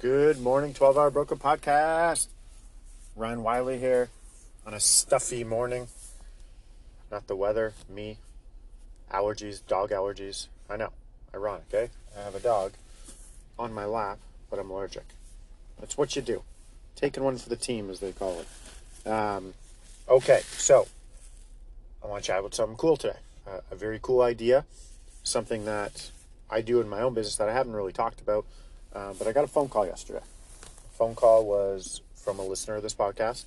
Good 0.00 0.40
morning, 0.40 0.72
12 0.72 0.96
Hour 0.96 1.10
Broker 1.10 1.36
Podcast. 1.36 2.28
Ryan 3.16 3.42
Wiley 3.42 3.78
here 3.78 4.08
on 4.64 4.72
a 4.72 4.80
stuffy 4.80 5.44
morning. 5.44 5.88
Not 7.12 7.26
the 7.26 7.36
weather, 7.36 7.74
me. 7.86 8.16
Allergies, 9.12 9.60
dog 9.68 9.90
allergies. 9.90 10.46
I 10.70 10.78
know, 10.78 10.88
ironic, 11.34 11.66
eh? 11.74 11.88
I 12.18 12.22
have 12.22 12.34
a 12.34 12.40
dog 12.40 12.72
on 13.58 13.74
my 13.74 13.84
lap, 13.84 14.18
but 14.48 14.58
I'm 14.58 14.70
allergic. 14.70 15.04
That's 15.78 15.98
what 15.98 16.16
you 16.16 16.22
do. 16.22 16.44
Taking 16.96 17.22
one 17.22 17.36
for 17.36 17.50
the 17.50 17.56
team, 17.56 17.90
as 17.90 18.00
they 18.00 18.12
call 18.12 18.40
it. 18.40 19.06
Um, 19.06 19.52
okay, 20.08 20.40
so 20.52 20.88
I 22.02 22.06
want 22.06 22.24
to 22.24 22.26
chat 22.26 22.38
about 22.38 22.54
something 22.54 22.78
cool 22.78 22.96
today. 22.96 23.18
Uh, 23.46 23.60
a 23.70 23.74
very 23.74 23.98
cool 24.00 24.22
idea, 24.22 24.64
something 25.24 25.66
that 25.66 26.10
I 26.48 26.62
do 26.62 26.80
in 26.80 26.88
my 26.88 27.02
own 27.02 27.12
business 27.12 27.36
that 27.36 27.50
I 27.50 27.52
haven't 27.52 27.74
really 27.74 27.92
talked 27.92 28.22
about 28.22 28.46
uh, 28.94 29.12
but 29.18 29.26
I 29.26 29.32
got 29.32 29.44
a 29.44 29.48
phone 29.48 29.68
call 29.68 29.86
yesterday. 29.86 30.22
Phone 30.92 31.14
call 31.14 31.46
was 31.46 32.00
from 32.16 32.38
a 32.38 32.44
listener 32.44 32.76
of 32.76 32.82
this 32.82 32.94
podcast. 32.94 33.44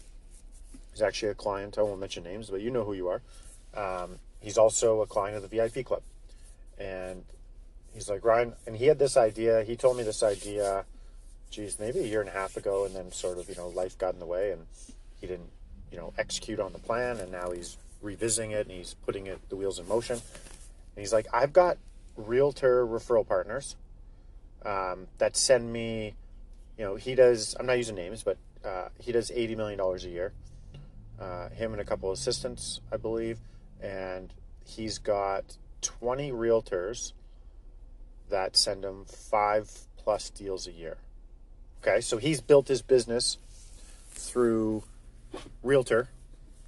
He's 0.91 1.01
actually 1.01 1.29
a 1.29 1.35
client. 1.35 1.77
I 1.77 1.81
won't 1.81 1.99
mention 1.99 2.23
names, 2.23 2.49
but 2.49 2.61
you 2.61 2.71
know 2.71 2.83
who 2.83 2.93
you 2.93 3.09
are. 3.09 3.21
Um, 3.75 4.19
he's 4.39 4.57
also 4.57 5.01
a 5.01 5.07
client 5.07 5.35
of 5.35 5.41
the 5.41 5.47
VIP 5.47 5.85
Club. 5.85 6.01
And 6.79 7.23
he's 7.93 8.09
like, 8.09 8.23
Ryan, 8.23 8.53
and 8.65 8.75
he 8.75 8.85
had 8.85 8.99
this 8.99 9.17
idea. 9.17 9.63
He 9.63 9.75
told 9.75 9.97
me 9.97 10.03
this 10.03 10.23
idea, 10.23 10.85
geez, 11.51 11.79
maybe 11.79 11.99
a 11.99 12.07
year 12.07 12.21
and 12.21 12.29
a 12.29 12.33
half 12.33 12.57
ago. 12.57 12.85
And 12.85 12.95
then 12.95 13.11
sort 13.11 13.37
of, 13.37 13.49
you 13.49 13.55
know, 13.55 13.69
life 13.69 13.97
got 13.97 14.13
in 14.13 14.19
the 14.19 14.25
way 14.25 14.51
and 14.51 14.65
he 15.19 15.27
didn't, 15.27 15.49
you 15.91 15.97
know, 15.97 16.13
execute 16.17 16.59
on 16.59 16.73
the 16.73 16.79
plan. 16.79 17.17
And 17.17 17.31
now 17.31 17.51
he's 17.51 17.77
revisiting 18.01 18.51
it 18.51 18.67
and 18.67 18.75
he's 18.75 18.95
putting 19.05 19.27
it, 19.27 19.39
the 19.49 19.55
wheels 19.55 19.79
in 19.79 19.87
motion. 19.87 20.15
And 20.15 21.01
he's 21.01 21.13
like, 21.13 21.27
I've 21.33 21.53
got 21.53 21.77
realtor 22.15 22.85
referral 22.85 23.27
partners 23.27 23.75
um, 24.65 25.07
that 25.17 25.35
send 25.35 25.71
me, 25.71 26.15
you 26.77 26.85
know, 26.85 26.95
he 26.95 27.15
does, 27.15 27.55
I'm 27.59 27.65
not 27.65 27.77
using 27.77 27.95
names, 27.95 28.23
but 28.23 28.37
uh, 28.63 28.89
he 28.99 29.11
does 29.11 29.29
$80 29.31 29.57
million 29.57 29.79
a 29.79 29.97
year. 30.07 30.33
Uh, 31.19 31.49
him 31.49 31.73
and 31.73 31.81
a 31.81 31.85
couple 31.85 32.09
of 32.09 32.17
assistants, 32.17 32.81
I 32.91 32.97
believe. 32.97 33.37
And 33.81 34.33
he's 34.65 34.97
got 34.97 35.43
20 35.81 36.31
realtors 36.31 37.13
that 38.29 38.55
send 38.55 38.83
him 38.83 39.05
five 39.05 39.69
plus 39.97 40.29
deals 40.29 40.67
a 40.67 40.71
year. 40.71 40.97
Okay, 41.81 42.01
so 42.01 42.17
he's 42.17 42.41
built 42.41 42.67
his 42.67 42.81
business 42.81 43.37
through 44.11 44.83
realtor 45.61 46.09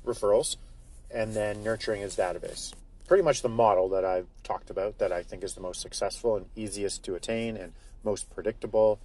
referrals 0.05 0.57
and 1.09 1.33
then 1.33 1.63
nurturing 1.63 2.01
his 2.01 2.15
database. 2.15 2.73
Pretty 3.07 3.23
much 3.23 3.41
the 3.41 3.49
model 3.49 3.89
that 3.89 4.03
I've 4.03 4.27
talked 4.43 4.69
about 4.69 4.97
that 4.97 5.11
I 5.11 5.23
think 5.23 5.43
is 5.43 5.53
the 5.53 5.61
most 5.61 5.81
successful 5.81 6.35
and 6.35 6.47
easiest 6.55 7.03
to 7.05 7.15
attain 7.15 7.55
and 7.55 7.71
most 8.05 8.33
predictable. 8.33 8.99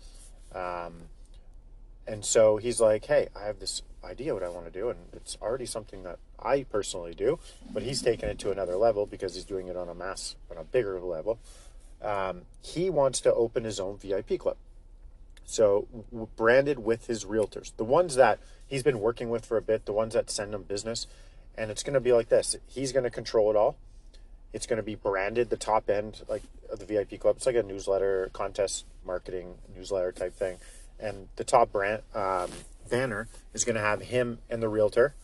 Um, 0.55 1.09
and 2.07 2.25
so 2.25 2.57
he's 2.57 2.81
like, 2.81 3.07
hey, 3.07 3.29
I 3.35 3.47
have 3.47 3.59
this 3.59 3.83
idea 4.05 4.35
what 4.35 4.43
I 4.43 4.49
want 4.49 4.67
to 4.67 4.73
do, 4.73 4.89
and 4.89 4.99
it's 5.13 5.37
already 5.41 5.67
something 5.67 6.03
that 6.05 6.19
I 6.39 6.65
personally 6.65 7.15
do, 7.15 7.39
but 7.73 7.83
he's 7.83 8.03
taken 8.03 8.29
it 8.29 8.39
to 8.41 8.51
another 8.51 8.77
level 8.77 9.07
because 9.07 9.35
he's 9.35 9.45
doing 9.45 9.69
it 9.69 9.77
on 9.77 9.89
a 9.89 9.95
mass, 9.95 10.37
on 10.51 10.57
a 10.57 10.65
bigger 10.65 11.01
level. 11.01 11.39
Um, 12.03 12.43
he 12.63 12.91
wants 12.91 13.21
to 13.23 13.35
open 13.35 13.65
his 13.65 13.79
own 13.79 13.99
VIP 13.99 14.39
club. 14.39 14.57
So 15.45 15.89
branded 16.37 16.79
with 16.79 17.07
his 17.07 17.25
realtors, 17.25 17.73
the 17.77 17.85
ones 17.85 18.15
that 18.15 18.39
he's 18.67 18.83
been 18.83 19.01
working 19.01 19.31
with 19.31 19.45
for 19.45 19.57
a 19.57 19.63
bit, 19.63 19.85
the 19.85 19.93
ones 19.93 20.15
that 20.15 20.31
send 20.31 20.55
him 20.55 20.63
business, 20.63 21.07
and 21.57 21.71
it's 21.71 21.83
going 21.83 21.95
to 21.95 22.01
be 22.01 22.13
like 22.13 22.29
this. 22.29 22.57
He's 22.67 22.93
going 22.93 23.05
to 23.05 23.11
control 23.11 23.51
it 23.51 23.57
all. 23.57 23.77
It's 24.53 24.67
going 24.67 24.79
to 24.79 24.83
be 24.83 24.95
branded 24.95 25.51
the 25.51 25.57
top 25.57 25.89
end 25.89 26.23
like 26.29 26.43
of 26.71 26.79
the 26.79 26.87
VIP 26.87 27.21
club. 27.21 27.37
It's 27.37 27.47
like 27.47 27.57
a 27.57 27.63
newsletter, 27.63 28.31
contest 28.33 28.85
marketing 29.05 29.55
newsletter 29.77 30.13
type 30.13 30.35
thing, 30.35 30.59
and 30.99 31.29
the 31.37 31.45
top 31.45 31.73
brand 31.73 32.03
um, 32.15 32.51
banner 32.89 33.29
is 33.55 33.65
going 33.65 33.77
to 33.77 33.81
have 33.81 34.03
him 34.03 34.39
and 34.49 34.63
the 34.63 34.69
realtor, 34.69 35.15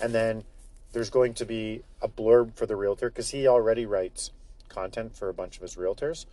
and 0.00 0.14
then 0.14 0.44
there's 0.92 1.10
going 1.10 1.34
to 1.34 1.44
be 1.44 1.82
a 2.00 2.08
blurb 2.08 2.54
for 2.54 2.66
the 2.66 2.76
realtor 2.76 3.08
because 3.10 3.30
he 3.30 3.46
already 3.46 3.86
writes 3.86 4.30
content 4.68 5.16
for 5.16 5.28
a 5.28 5.34
bunch 5.34 5.56
of 5.56 5.62
his 5.62 5.76
realtors. 5.76 6.26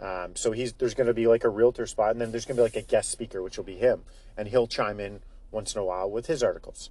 Um, 0.00 0.34
so 0.34 0.52
he's 0.52 0.72
there's 0.74 0.94
going 0.94 1.06
to 1.06 1.14
be 1.14 1.26
like 1.26 1.44
a 1.44 1.48
realtor 1.48 1.86
spot, 1.86 2.10
and 2.10 2.20
then 2.20 2.30
there's 2.30 2.44
going 2.44 2.56
to 2.56 2.60
be 2.60 2.64
like 2.64 2.76
a 2.76 2.82
guest 2.82 3.10
speaker, 3.10 3.42
which 3.42 3.56
will 3.56 3.64
be 3.64 3.76
him, 3.76 4.02
and 4.36 4.48
he'll 4.48 4.66
chime 4.66 5.00
in 5.00 5.20
once 5.50 5.74
in 5.74 5.80
a 5.80 5.84
while 5.84 6.10
with 6.10 6.26
his 6.26 6.42
articles, 6.42 6.90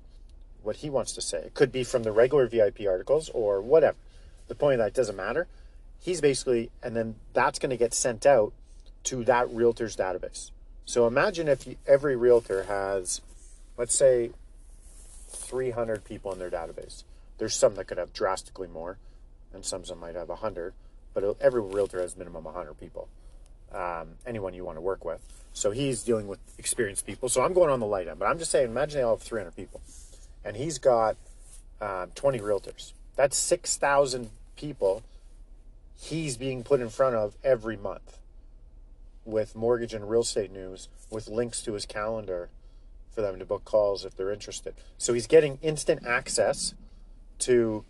what 0.61 0.77
he 0.77 0.89
wants 0.89 1.11
to 1.13 1.21
say. 1.21 1.39
It 1.39 1.53
could 1.53 1.71
be 1.71 1.83
from 1.83 2.03
the 2.03 2.11
regular 2.11 2.47
VIP 2.47 2.81
articles 2.87 3.29
or 3.33 3.61
whatever. 3.61 3.97
The 4.47 4.55
point 4.55 4.79
of 4.79 4.85
that 4.85 4.93
doesn't 4.93 5.15
matter. 5.15 5.47
He's 5.99 6.21
basically, 6.21 6.69
and 6.81 6.95
then 6.95 7.15
that's 7.33 7.59
going 7.59 7.69
to 7.69 7.77
get 7.77 7.93
sent 7.93 8.25
out 8.25 8.53
to 9.05 9.23
that 9.25 9.49
realtor's 9.49 9.95
database. 9.95 10.51
So 10.85 11.07
imagine 11.07 11.47
if 11.47 11.65
you, 11.65 11.77
every 11.87 12.15
realtor 12.15 12.63
has, 12.63 13.21
let's 13.77 13.95
say, 13.95 14.31
300 15.29 16.03
people 16.03 16.31
in 16.33 16.39
their 16.39 16.49
database. 16.49 17.03
There's 17.37 17.55
some 17.55 17.75
that 17.75 17.85
could 17.85 17.97
have 17.97 18.13
drastically 18.13 18.67
more, 18.67 18.97
and 19.53 19.65
some 19.65 19.83
that 19.83 19.97
might 19.97 20.15
have 20.15 20.29
100, 20.29 20.73
but 21.13 21.37
every 21.39 21.61
realtor 21.61 22.01
has 22.01 22.17
minimum 22.17 22.43
100 22.43 22.73
people. 22.79 23.07
Um, 23.71 24.15
anyone 24.27 24.53
you 24.53 24.63
want 24.63 24.77
to 24.77 24.81
work 24.81 25.03
with. 25.03 25.19
So 25.53 25.71
he's 25.71 26.03
dealing 26.03 26.27
with 26.27 26.39
experienced 26.59 27.07
people. 27.07 27.27
So 27.27 27.43
I'm 27.43 27.53
going 27.53 27.71
on 27.71 27.79
the 27.79 27.87
light 27.87 28.07
end, 28.07 28.19
but 28.19 28.25
I'm 28.25 28.37
just 28.37 28.51
saying, 28.51 28.67
imagine 28.67 28.99
they 28.99 29.03
all 29.03 29.15
have 29.15 29.23
300 29.23 29.55
people, 29.55 29.81
and 30.43 30.55
he's 30.55 30.77
got 30.77 31.15
um, 31.81 32.11
20 32.15 32.39
realtors. 32.39 32.93
That's 33.15 33.37
6,000 33.37 34.29
people 34.55 35.03
he's 35.99 36.37
being 36.37 36.63
put 36.63 36.81
in 36.81 36.89
front 36.89 37.15
of 37.15 37.35
every 37.43 37.77
month 37.77 38.17
with 39.25 39.55
mortgage 39.55 39.93
and 39.93 40.09
real 40.09 40.21
estate 40.21 40.51
news 40.51 40.89
with 41.09 41.27
links 41.27 41.61
to 41.61 41.73
his 41.73 41.85
calendar 41.85 42.49
for 43.11 43.21
them 43.21 43.39
to 43.39 43.45
book 43.45 43.63
calls 43.63 44.03
if 44.03 44.17
they're 44.17 44.31
interested. 44.31 44.73
So 44.97 45.13
he's 45.13 45.27
getting 45.27 45.59
instant 45.61 46.05
access 46.05 46.73
to 47.39 47.85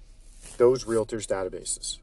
those 0.58 0.84
realtors' 0.84 1.28
databases. 1.28 1.98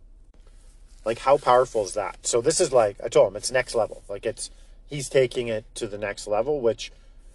Like 1.04 1.20
how 1.20 1.36
powerful 1.36 1.84
is 1.84 1.94
that? 1.94 2.26
So 2.26 2.40
this 2.40 2.60
is 2.60 2.72
like 2.72 2.96
I 3.04 3.08
told 3.08 3.28
him 3.28 3.36
it's 3.36 3.50
next 3.50 3.74
level. 3.74 4.02
Like 4.08 4.26
it's 4.26 4.50
he's 4.86 5.08
taking 5.08 5.48
it 5.48 5.64
to 5.76 5.86
the 5.86 5.98
next 5.98 6.26
level, 6.26 6.60
which 6.60 6.92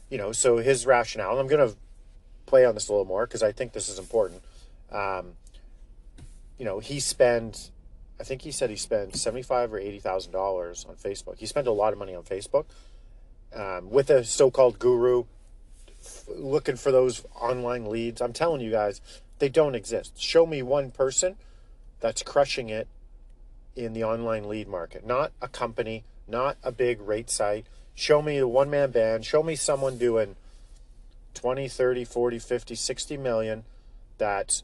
you 0.09 0.17
know. 0.17 0.31
So 0.31 0.57
his 0.57 0.85
rationale. 0.85 1.31
And 1.31 1.40
I'm 1.40 1.47
gonna 1.47 1.73
play 2.46 2.66
on 2.66 2.75
this 2.75 2.90
a 2.90 2.91
little 2.91 3.06
more 3.06 3.25
because 3.25 3.41
I 3.41 3.52
think 3.52 3.73
this 3.73 3.90
is 3.90 3.97
important. 3.97 4.41
Um, 4.91 5.34
you 6.57 6.66
know, 6.66 6.79
he 6.79 6.99
spent, 6.99 7.71
I 8.19 8.23
think 8.23 8.41
he 8.41 8.51
said 8.51 8.69
he 8.69 8.75
spent 8.75 9.16
seventy-five 9.16 9.73
or 9.73 9.79
eighty 9.79 9.99
thousand 9.99 10.31
dollars 10.31 10.85
on 10.88 10.95
Facebook. 10.95 11.38
He 11.38 11.45
spent 11.45 11.67
a 11.67 11.71
lot 11.71 11.93
of 11.93 11.99
money 11.99 12.16
on 12.16 12.23
Facebook 12.23 12.66
um, 13.55 13.89
with 13.89 14.09
a 14.09 14.23
so-called 14.23 14.79
guru, 14.79 15.25
looking 16.27 16.75
for 16.75 16.91
those 16.91 17.25
online 17.39 17.85
leads. 17.85 18.21
I'm 18.21 18.33
telling 18.33 18.61
you 18.61 18.71
guys, 18.71 19.01
they 19.39 19.49
don't 19.49 19.75
exist. 19.75 20.19
Show 20.21 20.45
me 20.45 20.61
one 20.61 20.91
person 20.91 21.35
that's 21.99 22.23
crushing 22.23 22.69
it 22.69 22.87
in 23.75 23.93
the 23.93 24.03
online 24.03 24.47
lead 24.47 24.67
market, 24.67 25.05
not 25.05 25.31
a 25.41 25.47
company, 25.47 26.03
not 26.28 26.58
a 26.63 26.72
big 26.72 27.01
rate 27.01 27.29
site. 27.29 27.66
Show 27.93 28.22
me 28.22 28.37
a 28.37 28.47
one 28.47 28.69
man 28.69 28.91
band. 28.91 29.25
Show 29.25 29.43
me 29.43 29.55
someone 29.55 29.97
doing 29.97 30.35
20, 31.34 31.67
30, 31.67 32.05
40, 32.05 32.40
50, 32.40 32.75
60 32.75 33.17
million 33.17 33.63
that's 34.17 34.63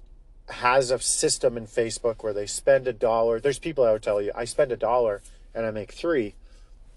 has 0.50 0.92
a 0.92 1.00
system 1.00 1.58
in 1.58 1.66
Facebook 1.66 2.24
where 2.24 2.34
they 2.34 2.46
spend 2.46 2.88
a 2.88 2.94
dollar. 2.94 3.40
There's 3.40 3.60
people 3.60 3.86
that 3.86 3.92
would 3.92 4.04
tell 4.04 4.22
you, 4.22 4.32
I 4.36 4.46
spend 4.46 4.72
a 4.72 4.78
dollar 4.78 5.22
and 5.54 5.66
I 5.66 5.72
make 5.72 5.92
three. 5.92 6.36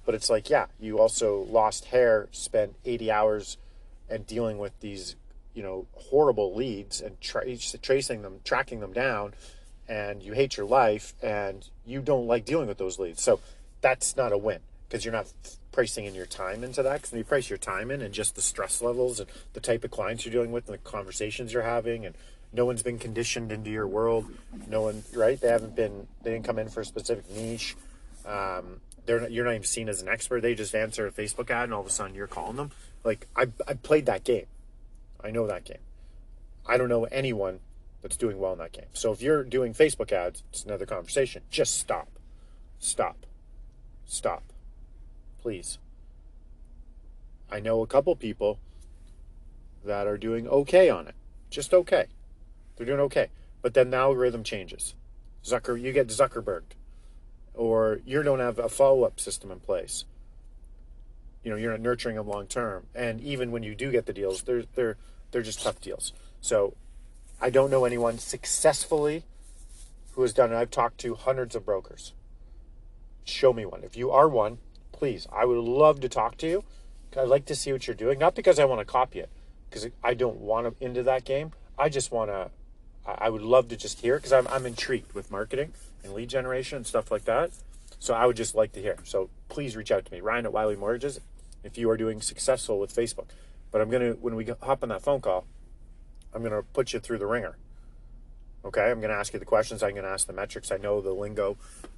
But 0.04 0.14
it's 0.14 0.28
like, 0.28 0.50
yeah, 0.50 0.66
you 0.78 0.98
also 0.98 1.46
lost 1.50 1.86
hair, 1.86 2.28
spent 2.30 2.74
80 2.84 3.10
hours 3.10 3.56
and 4.08 4.26
dealing 4.26 4.58
with 4.58 4.78
these, 4.80 5.16
you 5.54 5.62
know, 5.62 5.86
horrible 5.94 6.54
leads 6.54 7.00
and 7.00 7.20
tra- 7.20 7.56
tracing 7.80 8.22
them, 8.22 8.40
tracking 8.44 8.80
them 8.80 8.92
down, 8.92 9.32
and 9.88 10.22
you 10.22 10.32
hate 10.32 10.56
your 10.56 10.66
life 10.66 11.14
and 11.22 11.68
you 11.86 12.00
don't 12.00 12.26
like 12.26 12.44
dealing 12.44 12.68
with 12.68 12.78
those 12.78 12.98
leads. 12.98 13.22
So 13.22 13.40
that's 13.80 14.16
not 14.16 14.32
a 14.32 14.38
win 14.38 14.60
because 14.88 15.04
you're 15.04 15.12
not 15.12 15.32
pricing 15.72 16.04
in 16.04 16.14
your 16.14 16.26
time 16.26 16.62
into 16.62 16.82
that. 16.82 16.94
Because 16.94 17.12
when 17.12 17.18
you 17.18 17.24
price 17.24 17.48
your 17.48 17.58
time 17.58 17.90
in 17.90 18.00
and 18.00 18.14
just 18.14 18.36
the 18.36 18.42
stress 18.42 18.80
levels 18.80 19.20
and 19.20 19.28
the 19.54 19.60
type 19.60 19.84
of 19.84 19.90
clients 19.90 20.24
you're 20.24 20.32
dealing 20.32 20.52
with 20.52 20.68
and 20.68 20.74
the 20.74 20.78
conversations 20.78 21.52
you're 21.52 21.62
having 21.62 22.06
and 22.06 22.14
no 22.54 22.64
one's 22.64 22.82
been 22.82 22.98
conditioned 22.98 23.50
into 23.50 23.70
your 23.70 23.86
world. 23.86 24.26
No 24.68 24.82
one, 24.82 25.02
right? 25.12 25.38
They 25.38 25.48
haven't 25.48 25.74
been, 25.74 26.06
they 26.22 26.30
didn't 26.30 26.44
come 26.44 26.58
in 26.58 26.68
for 26.68 26.80
a 26.80 26.84
specific 26.84 27.28
niche. 27.30 27.76
Um, 28.24 28.80
they're 29.06 29.20
not, 29.20 29.32
you're 29.32 29.44
not 29.44 29.50
even 29.52 29.64
seen 29.64 29.88
as 29.88 30.00
an 30.00 30.08
expert. 30.08 30.40
They 30.40 30.54
just 30.54 30.74
answer 30.74 31.06
a 31.06 31.12
Facebook 31.12 31.50
ad, 31.50 31.64
and 31.64 31.74
all 31.74 31.80
of 31.80 31.86
a 31.86 31.90
sudden 31.90 32.14
you're 32.14 32.26
calling 32.26 32.56
them. 32.56 32.70
Like 33.02 33.26
I 33.36 33.48
I 33.66 33.74
played 33.74 34.06
that 34.06 34.24
game. 34.24 34.46
I 35.22 35.30
know 35.30 35.46
that 35.46 35.64
game. 35.64 35.78
I 36.66 36.78
don't 36.78 36.88
know 36.88 37.04
anyone 37.04 37.60
that's 38.00 38.16
doing 38.16 38.38
well 38.38 38.52
in 38.52 38.58
that 38.60 38.72
game. 38.72 38.86
So 38.94 39.12
if 39.12 39.20
you're 39.20 39.44
doing 39.44 39.74
Facebook 39.74 40.12
ads, 40.12 40.42
it's 40.50 40.64
another 40.64 40.86
conversation. 40.86 41.42
Just 41.50 41.78
stop. 41.78 42.08
Stop. 42.78 43.26
Stop. 44.06 44.44
Please. 45.42 45.78
I 47.50 47.60
know 47.60 47.82
a 47.82 47.86
couple 47.86 48.14
people 48.16 48.58
that 49.84 50.06
are 50.06 50.16
doing 50.16 50.48
okay 50.48 50.88
on 50.88 51.08
it. 51.08 51.14
Just 51.50 51.74
okay. 51.74 52.06
They're 52.76 52.86
doing 52.86 53.00
okay. 53.00 53.28
But 53.62 53.74
then 53.74 53.90
the 53.90 53.96
algorithm 53.96 54.44
changes. 54.44 54.94
Zucker 55.44 55.80
you 55.80 55.92
get 55.92 56.08
Zuckerberg. 56.08 56.62
Or 57.54 58.00
you 58.04 58.22
don't 58.22 58.40
have 58.40 58.58
a 58.58 58.68
follow-up 58.68 59.20
system 59.20 59.50
in 59.50 59.60
place. 59.60 60.04
You 61.44 61.50
know, 61.50 61.56
you're 61.56 61.70
not 61.70 61.80
nurturing 61.80 62.16
them 62.16 62.26
long 62.26 62.46
term. 62.46 62.86
And 62.94 63.20
even 63.20 63.50
when 63.50 63.62
you 63.62 63.74
do 63.74 63.90
get 63.92 64.06
the 64.06 64.12
deals, 64.12 64.42
they're 64.42 64.64
they're 64.74 64.96
they're 65.30 65.42
just 65.42 65.62
tough 65.62 65.80
deals. 65.80 66.12
So 66.40 66.74
I 67.40 67.50
don't 67.50 67.70
know 67.70 67.84
anyone 67.84 68.18
successfully 68.18 69.24
who 70.12 70.22
has 70.22 70.32
done 70.32 70.52
it. 70.52 70.56
I've 70.56 70.70
talked 70.70 70.98
to 70.98 71.14
hundreds 71.14 71.54
of 71.54 71.64
brokers. 71.64 72.12
Show 73.24 73.52
me 73.52 73.66
one. 73.66 73.84
If 73.84 73.96
you 73.96 74.10
are 74.10 74.28
one, 74.28 74.58
please, 74.92 75.26
I 75.32 75.44
would 75.44 75.58
love 75.58 76.00
to 76.00 76.08
talk 76.08 76.36
to 76.38 76.48
you. 76.48 76.64
I'd 77.16 77.28
like 77.28 77.44
to 77.46 77.54
see 77.54 77.72
what 77.72 77.86
you're 77.86 77.94
doing. 77.94 78.18
Not 78.18 78.34
because 78.34 78.58
I 78.58 78.64
want 78.64 78.80
to 78.80 78.84
copy 78.84 79.20
it, 79.20 79.30
because 79.68 79.86
I 80.02 80.14
don't 80.14 80.38
want 80.38 80.66
to 80.78 80.84
into 80.84 81.02
that 81.04 81.24
game. 81.24 81.52
I 81.78 81.88
just 81.88 82.10
want 82.10 82.30
to, 82.30 82.50
I 83.06 83.28
would 83.28 83.42
love 83.42 83.68
to 83.68 83.76
just 83.76 84.00
hear 84.00 84.16
because 84.16 84.32
I'm, 84.32 84.46
I'm 84.48 84.66
intrigued 84.66 85.12
with 85.12 85.30
marketing 85.30 85.72
and 86.02 86.14
lead 86.14 86.28
generation 86.28 86.76
and 86.76 86.86
stuff 86.86 87.10
like 87.10 87.24
that. 87.24 87.50
So 87.98 88.14
I 88.14 88.26
would 88.26 88.36
just 88.36 88.54
like 88.54 88.72
to 88.72 88.80
hear. 88.80 88.98
So 89.04 89.30
please 89.48 89.76
reach 89.76 89.90
out 89.90 90.04
to 90.04 90.12
me, 90.12 90.20
Ryan 90.20 90.46
at 90.46 90.52
Wiley 90.52 90.76
Mortgages, 90.76 91.20
if 91.62 91.78
you 91.78 91.88
are 91.90 91.96
doing 91.96 92.20
successful 92.20 92.78
with 92.78 92.94
Facebook. 92.94 93.26
But 93.70 93.80
I'm 93.80 93.90
going 93.90 94.02
to, 94.02 94.18
when 94.20 94.36
we 94.36 94.46
hop 94.62 94.82
on 94.82 94.88
that 94.90 95.02
phone 95.02 95.20
call, 95.20 95.46
I'm 96.32 96.42
going 96.42 96.52
to 96.52 96.62
put 96.62 96.92
you 96.92 97.00
through 97.00 97.18
the 97.18 97.26
ringer. 97.26 97.56
Okay, 98.64 98.90
I'm 98.90 99.00
going 99.00 99.10
to 99.10 99.16
ask 99.16 99.32
you 99.32 99.38
the 99.38 99.44
questions. 99.44 99.82
I'm 99.82 99.92
going 99.92 100.04
to 100.04 100.10
ask 100.10 100.26
the 100.26 100.32
metrics. 100.32 100.72
I 100.72 100.78
know 100.78 101.00
the 101.00 101.12
lingo. 101.12 101.56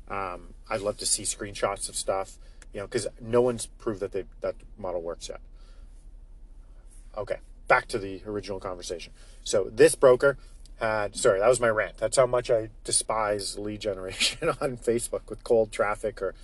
Um, 0.08 0.54
I'd 0.68 0.80
love 0.80 0.96
to 0.98 1.06
see 1.06 1.22
screenshots 1.22 1.88
of 1.88 1.96
stuff, 1.96 2.38
you 2.72 2.80
know, 2.80 2.86
because 2.86 3.06
no 3.20 3.40
one's 3.40 3.66
proved 3.66 4.00
that 4.00 4.12
they 4.12 4.24
that 4.40 4.56
model 4.76 5.00
works 5.00 5.28
yet. 5.28 5.40
Okay, 7.16 7.38
back 7.68 7.86
to 7.88 7.98
the 7.98 8.20
original 8.26 8.58
conversation. 8.58 9.12
So 9.44 9.70
this 9.72 9.94
broker 9.94 10.38
had 10.80 11.16
sorry, 11.16 11.40
that 11.40 11.48
was 11.48 11.60
my 11.60 11.68
rant. 11.68 11.96
That's 11.98 12.16
how 12.16 12.26
much 12.26 12.50
I 12.50 12.68
despise 12.84 13.58
lead 13.58 13.80
generation 13.80 14.48
on 14.60 14.76
Facebook 14.76 15.28
with 15.28 15.42
cold 15.44 15.72
traffic 15.72 16.20
or 16.20 16.34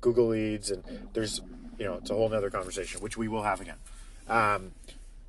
Google 0.00 0.28
leads, 0.28 0.70
and 0.70 0.82
there's 1.12 1.40
you 1.78 1.84
know 1.84 1.94
it's 1.94 2.10
a 2.10 2.14
whole 2.14 2.28
nother 2.28 2.50
conversation 2.50 3.00
which 3.00 3.16
we 3.16 3.28
will 3.28 3.42
have 3.42 3.60
again. 3.60 3.76
Um, 4.28 4.72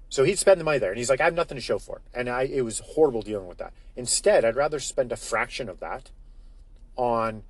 so 0.09 0.23
he'd 0.23 0.39
spend 0.39 0.59
the 0.59 0.63
money 0.63 0.79
there, 0.79 0.89
and 0.89 0.97
he's 0.97 1.09
like, 1.09 1.21
I 1.21 1.25
have 1.25 1.33
nothing 1.33 1.55
to 1.55 1.61
show 1.61 1.79
for 1.79 1.97
it, 1.97 2.01
and 2.13 2.29
I 2.29 2.43
it 2.43 2.61
was 2.61 2.79
horrible 2.79 3.21
dealing 3.21 3.47
with 3.47 3.57
that. 3.57 3.73
Instead, 3.95 4.45
I'd 4.45 4.55
rather 4.55 4.79
spend 4.79 5.11
a 5.11 5.17
fraction 5.17 5.69
of 5.69 5.79
that 5.79 6.11
on 6.95 7.43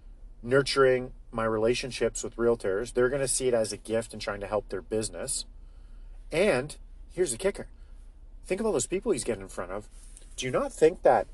nurturing 0.43 1.11
my 1.31 1.45
relationships 1.45 2.23
with 2.23 2.35
realtors. 2.35 2.93
They're 2.93 3.09
going 3.09 3.21
to 3.21 3.27
see 3.27 3.47
it 3.47 3.53
as 3.53 3.71
a 3.71 3.77
gift 3.77 4.13
and 4.13 4.21
trying 4.21 4.39
to 4.39 4.47
help 4.47 4.69
their 4.69 4.81
business. 4.81 5.45
And 6.31 6.75
here's 7.13 7.31
the 7.31 7.37
kicker: 7.37 7.67
think 8.45 8.59
of 8.59 8.65
all 8.65 8.73
those 8.73 8.87
people 8.87 9.11
he's 9.11 9.23
getting 9.23 9.43
in 9.43 9.49
front 9.49 9.71
of. 9.71 9.87
Do 10.37 10.45
you 10.45 10.51
not 10.51 10.71
think 10.71 11.01
that, 11.01 11.27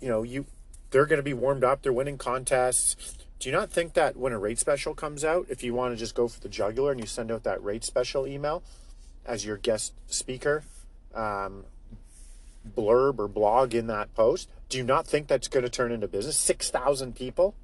you 0.00 0.08
know, 0.08 0.22
you 0.22 0.46
they're 0.90 1.06
going 1.06 1.18
to 1.18 1.24
be 1.24 1.34
warmed 1.34 1.64
up? 1.64 1.82
They're 1.82 1.92
winning 1.92 2.18
contests. 2.18 3.16
Do 3.38 3.48
you 3.48 3.54
not 3.54 3.70
think 3.70 3.94
that 3.94 4.16
when 4.16 4.32
a 4.32 4.38
rate 4.38 4.58
special 4.58 4.94
comes 4.94 5.24
out, 5.24 5.46
if 5.48 5.62
you 5.62 5.72
want 5.72 5.94
to 5.94 5.96
just 5.96 6.14
go 6.14 6.28
for 6.28 6.40
the 6.40 6.48
jugular 6.48 6.92
and 6.92 7.00
you 7.00 7.06
send 7.06 7.30
out 7.30 7.42
that 7.44 7.62
rate 7.64 7.84
special 7.84 8.26
email, 8.26 8.62
as 9.24 9.46
your 9.46 9.56
guest 9.56 9.94
speaker 10.06 10.62
um, 11.14 11.64
blurb 12.76 13.18
or 13.18 13.28
blog 13.28 13.74
in 13.74 13.86
that 13.86 14.14
post, 14.14 14.50
do 14.68 14.76
you 14.76 14.84
not 14.84 15.06
think 15.06 15.26
that's 15.26 15.48
going 15.48 15.64
to 15.64 15.70
turn 15.70 15.90
into 15.90 16.06
business? 16.06 16.36
6,000 16.36 17.16
people, 17.16 17.54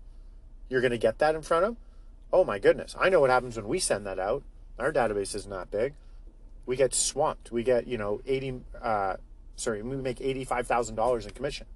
you're 0.71 0.81
going 0.81 0.93
to 0.93 0.99
get 0.99 1.19
that 1.19 1.35
in 1.35 1.43
front 1.43 1.67
of? 1.67 1.77
Oh 2.33 2.43
my 2.43 2.59
goodness. 2.59 2.97
I 2.99 3.11
know 3.11 3.21
what 3.21 3.31
happens 3.31 3.57
when 3.57 3.69
we 3.69 3.79
send 3.79 4.07
that 4.07 4.19
out. 4.19 4.43
Our 4.79 4.93
database 4.93 5.35
is 5.35 5.47
not 5.47 5.71
big. 5.71 5.95
We 6.65 6.77
get 6.77 6.95
swamped. 6.95 7.53
We 7.53 7.63
get, 7.63 7.87
you 7.87 7.99
know, 7.99 8.21
80, 8.27 8.63
uh, 8.81 9.17
sorry, 9.57 9.83
we 9.83 9.97
make 9.97 10.19
$85,000 10.19 11.25
in 11.25 11.31
commission. 11.31 11.67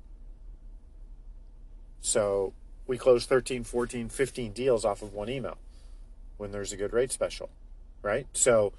So 2.00 2.52
we 2.86 2.96
close 2.96 3.26
13, 3.26 3.64
14, 3.64 4.08
15 4.08 4.52
deals 4.52 4.84
off 4.84 5.02
of 5.02 5.12
one 5.12 5.28
email 5.28 5.58
when 6.36 6.52
there's 6.52 6.72
a 6.72 6.76
good 6.76 6.92
rate 6.92 7.12
special, 7.12 7.50
right? 8.02 8.26
So, 8.32 8.72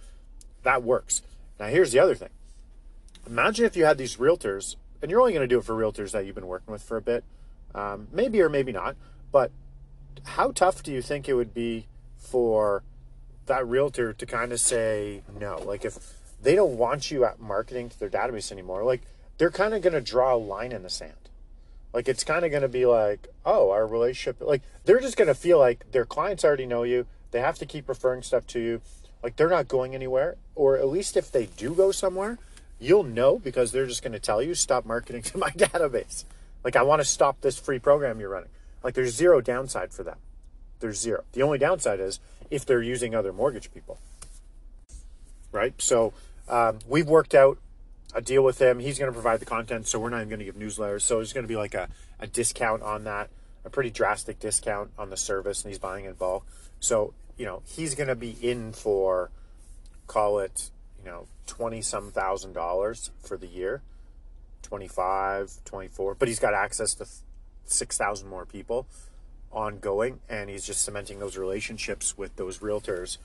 that 0.63 0.83
works. 0.83 1.21
Now, 1.59 1.67
here's 1.67 1.91
the 1.91 1.99
other 1.99 2.15
thing. 2.15 2.29
Imagine 3.27 3.65
if 3.65 3.75
you 3.75 3.85
had 3.85 3.97
these 3.97 4.17
realtors, 4.17 4.75
and 5.01 5.09
you're 5.09 5.19
only 5.19 5.33
going 5.33 5.47
to 5.47 5.47
do 5.47 5.59
it 5.59 5.65
for 5.65 5.73
realtors 5.73 6.11
that 6.11 6.25
you've 6.25 6.35
been 6.35 6.47
working 6.47 6.71
with 6.71 6.81
for 6.81 6.97
a 6.97 7.01
bit, 7.01 7.23
um, 7.75 8.07
maybe 8.11 8.41
or 8.41 8.49
maybe 8.49 8.71
not. 8.71 8.95
But 9.31 9.51
how 10.23 10.51
tough 10.51 10.83
do 10.83 10.91
you 10.91 11.01
think 11.01 11.29
it 11.29 11.33
would 11.33 11.53
be 11.53 11.87
for 12.17 12.83
that 13.45 13.65
realtor 13.67 14.13
to 14.13 14.25
kind 14.25 14.51
of 14.51 14.59
say 14.59 15.21
no? 15.39 15.57
Like 15.57 15.85
if 15.85 15.97
they 16.41 16.55
don't 16.55 16.77
want 16.77 17.11
you 17.11 17.25
at 17.25 17.39
marketing 17.39 17.89
to 17.89 17.99
their 17.99 18.09
database 18.09 18.51
anymore, 18.51 18.83
like 18.83 19.01
they're 19.37 19.51
kind 19.51 19.73
of 19.73 19.81
going 19.81 19.93
to 19.93 20.01
draw 20.01 20.35
a 20.35 20.37
line 20.37 20.71
in 20.71 20.83
the 20.83 20.89
sand. 20.89 21.13
Like 21.93 22.07
it's 22.07 22.23
kind 22.23 22.45
of 22.45 22.51
going 22.51 22.61
to 22.63 22.69
be 22.69 22.85
like, 22.85 23.27
oh, 23.45 23.71
our 23.71 23.85
relationship, 23.85 24.37
like 24.39 24.61
they're 24.85 24.99
just 24.99 25.17
going 25.17 25.27
to 25.27 25.35
feel 25.35 25.59
like 25.59 25.91
their 25.91 26.05
clients 26.05 26.43
already 26.43 26.65
know 26.65 26.83
you. 26.83 27.05
They 27.31 27.41
have 27.41 27.57
to 27.59 27.65
keep 27.65 27.89
referring 27.89 28.23
stuff 28.23 28.47
to 28.47 28.59
you. 28.59 28.81
Like 29.23 29.35
they're 29.35 29.49
not 29.49 29.67
going 29.67 29.93
anywhere, 29.93 30.37
or 30.55 30.77
at 30.77 30.87
least 30.87 31.17
if 31.17 31.31
they 31.31 31.45
do 31.45 31.73
go 31.73 31.91
somewhere, 31.91 32.39
you'll 32.79 33.03
know 33.03 33.37
because 33.37 33.71
they're 33.71 33.85
just 33.85 34.01
going 34.01 34.13
to 34.13 34.19
tell 34.19 34.41
you 34.41 34.55
stop 34.55 34.85
marketing 34.85 35.21
to 35.23 35.37
my 35.37 35.51
database. 35.51 36.25
Like 36.63 36.75
I 36.75 36.83
want 36.83 37.01
to 37.01 37.05
stop 37.05 37.41
this 37.41 37.59
free 37.59 37.79
program 37.79 38.19
you're 38.19 38.29
running. 38.29 38.49
Like 38.83 38.95
there's 38.95 39.13
zero 39.13 39.41
downside 39.41 39.93
for 39.93 40.03
them. 40.03 40.17
There's 40.79 40.99
zero. 40.99 41.23
The 41.33 41.43
only 41.43 41.59
downside 41.59 41.99
is 41.99 42.19
if 42.49 42.65
they're 42.65 42.81
using 42.81 43.13
other 43.13 43.31
mortgage 43.31 43.71
people. 43.73 43.99
Right? 45.51 45.73
So 45.79 46.13
um, 46.47 46.79
we've 46.87 47.07
worked 47.07 47.33
out 47.33 47.57
a 48.13 48.21
deal 48.21 48.43
with 48.43 48.61
him. 48.61 48.79
He's 48.79 48.99
going 48.99 49.09
to 49.09 49.13
provide 49.13 49.39
the 49.39 49.45
content, 49.45 49.87
so 49.87 49.99
we're 49.99 50.09
not 50.09 50.17
even 50.17 50.29
going 50.29 50.39
to 50.39 50.45
give 50.45 50.55
newsletters. 50.55 51.01
So 51.01 51.15
there's 51.15 51.33
going 51.33 51.45
to 51.45 51.47
be 51.47 51.55
like 51.55 51.73
a, 51.73 51.89
a 52.19 52.27
discount 52.27 52.83
on 52.83 53.05
that, 53.05 53.29
a 53.63 53.69
pretty 53.69 53.89
drastic 53.89 54.39
discount 54.39 54.91
on 54.97 55.09
the 55.09 55.17
service, 55.17 55.63
and 55.63 55.71
he's 55.71 55.79
buying 55.79 56.05
in 56.05 56.13
bulk. 56.13 56.45
So 56.79 57.13
you 57.41 57.47
know, 57.47 57.63
he's 57.65 57.95
going 57.95 58.07
to 58.07 58.15
be 58.15 58.37
in 58.39 58.71
for, 58.71 59.31
call 60.05 60.37
it, 60.37 60.69
you 60.99 61.09
know, 61.09 61.25
20 61.47 61.81
some 61.81 62.11
thousand 62.11 62.53
dollars 62.53 63.09
for 63.19 63.35
the 63.35 63.47
year, 63.47 63.81
25, 64.61 65.51
24, 65.65 66.15
but 66.15 66.27
he's 66.27 66.37
got 66.37 66.53
access 66.53 66.93
to 66.93 67.07
6,000 67.65 68.27
more 68.27 68.45
people 68.45 68.85
ongoing 69.51 70.19
and 70.29 70.51
he's 70.51 70.65
just 70.65 70.83
cementing 70.83 71.17
those 71.17 71.35
relationships 71.35 72.15
with 72.15 72.35
those 72.35 72.59
realtors 72.59 73.17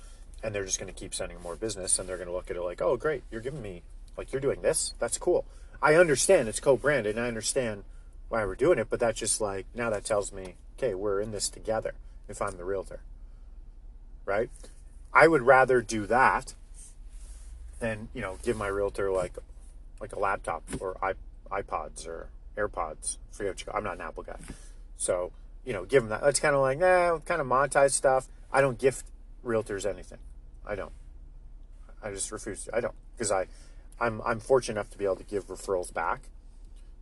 and 0.43 0.55
they're 0.55 0.65
just 0.65 0.79
going 0.79 0.93
to 0.93 0.99
keep 0.99 1.15
sending 1.15 1.41
more 1.41 1.57
business 1.57 1.99
and 1.99 2.09
they're 2.09 2.17
going 2.17 2.29
to 2.29 2.35
look 2.35 2.51
at 2.51 2.57
it 2.57 2.63
like, 2.63 2.83
oh, 2.83 2.97
great, 2.97 3.23
you're 3.31 3.41
giving 3.41 3.63
me, 3.63 3.83
like, 4.17 4.33
you're 4.33 4.41
doing 4.41 4.63
this. 4.63 4.95
That's 4.99 5.19
cool. 5.19 5.45
I 5.83 5.95
understand 5.95 6.49
it's 6.49 6.61
co 6.61 6.77
branded 6.77 7.17
and 7.17 7.25
I 7.25 7.29
understand 7.29 7.85
why 8.29 8.45
we're 8.45 8.55
doing 8.55 8.79
it, 8.79 8.89
but 8.91 9.01
that's 9.01 9.19
just 9.19 9.41
like, 9.41 9.67
now 9.75 9.91
that 9.91 10.05
tells 10.05 10.33
me, 10.33 10.55
okay, 10.79 10.95
we're 10.95 11.21
in 11.21 11.33
this 11.33 11.49
together 11.49 11.95
if 12.29 12.43
I'm 12.43 12.57
the 12.57 12.65
realtor 12.65 13.01
right? 14.27 14.51
I 15.15 15.29
would 15.29 15.43
rather 15.43 15.81
do 15.81 16.05
that 16.07 16.55
than 17.79 18.09
you 18.13 18.21
know 18.21 18.37
give 18.43 18.59
my 18.59 18.67
realtor 18.67 19.11
like 19.11 19.35
like 20.01 20.13
a 20.13 20.19
laptop 20.19 20.63
or 20.81 20.95
iPods 21.51 22.07
or 22.07 22.29
AirPods. 22.59 23.17
You. 23.41 23.55
I'm 23.73 23.85
not 23.85 23.95
an 23.95 24.03
Apple 24.03 24.25
guy, 24.25 24.37
so 24.99 25.33
you 25.65 25.73
know 25.73 25.87
give 25.87 26.03
them 26.03 26.11
that. 26.11 26.23
It's 26.25 26.41
kind 26.41 26.55
of 26.55 26.61
like 26.61 26.81
eh, 26.83 27.19
kind 27.25 27.41
of 27.41 27.47
monetize 27.47 27.93
stuff. 27.93 28.29
I 28.53 28.61
don't 28.61 28.79
gift 28.79 29.07
realtors 29.47 29.87
anything. 29.87 30.19
I 30.67 30.75
don't. 30.75 30.93
I 32.03 32.11
just 32.11 32.31
refuse. 32.31 32.65
To. 32.65 32.77
I 32.77 32.81
don't 32.81 32.95
because 33.17 33.31
I 33.31 33.47
I'm 34.01 34.21
I'm 34.23 34.41
fortunate 34.41 34.75
enough 34.75 34.91
to 34.91 34.99
be 34.99 35.05
able 35.05 35.17
to 35.17 35.25
give 35.25 35.47
referrals 35.47 35.93
back. 35.93 36.29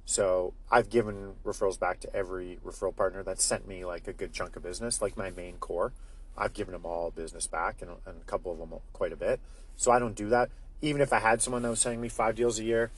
So 0.06 0.52
I've 0.70 0.90
given 0.90 1.34
referrals 1.44 1.80
back 1.80 2.00
to 2.00 2.14
every 2.14 2.58
referral 2.64 2.94
partner 2.94 3.22
that 3.22 3.40
sent 3.40 3.66
me 3.66 3.84
like 3.84 4.06
a 4.06 4.12
good 4.12 4.32
chunk 4.32 4.54
of 4.54 4.62
business, 4.62 5.00
like 5.00 5.16
my 5.16 5.30
main 5.30 5.56
core. 5.56 5.92
I've 6.36 6.52
given 6.52 6.72
them 6.72 6.84
all 6.84 7.10
business 7.10 7.46
back 7.46 7.80
and, 7.80 7.90
and 8.06 8.20
a 8.20 8.24
couple 8.24 8.52
of 8.52 8.58
them 8.58 8.78
quite 8.92 9.12
a 9.12 9.16
bit. 9.16 9.40
So 9.76 9.90
I 9.90 9.98
don't 9.98 10.14
do 10.14 10.28
that. 10.28 10.50
Even 10.82 11.00
if 11.00 11.12
I 11.12 11.20
had 11.20 11.40
someone 11.40 11.62
that 11.62 11.70
was 11.70 11.80
sending 11.80 12.00
me 12.00 12.08
five 12.08 12.36
deals 12.36 12.58
a 12.58 12.64
year, 12.64 12.90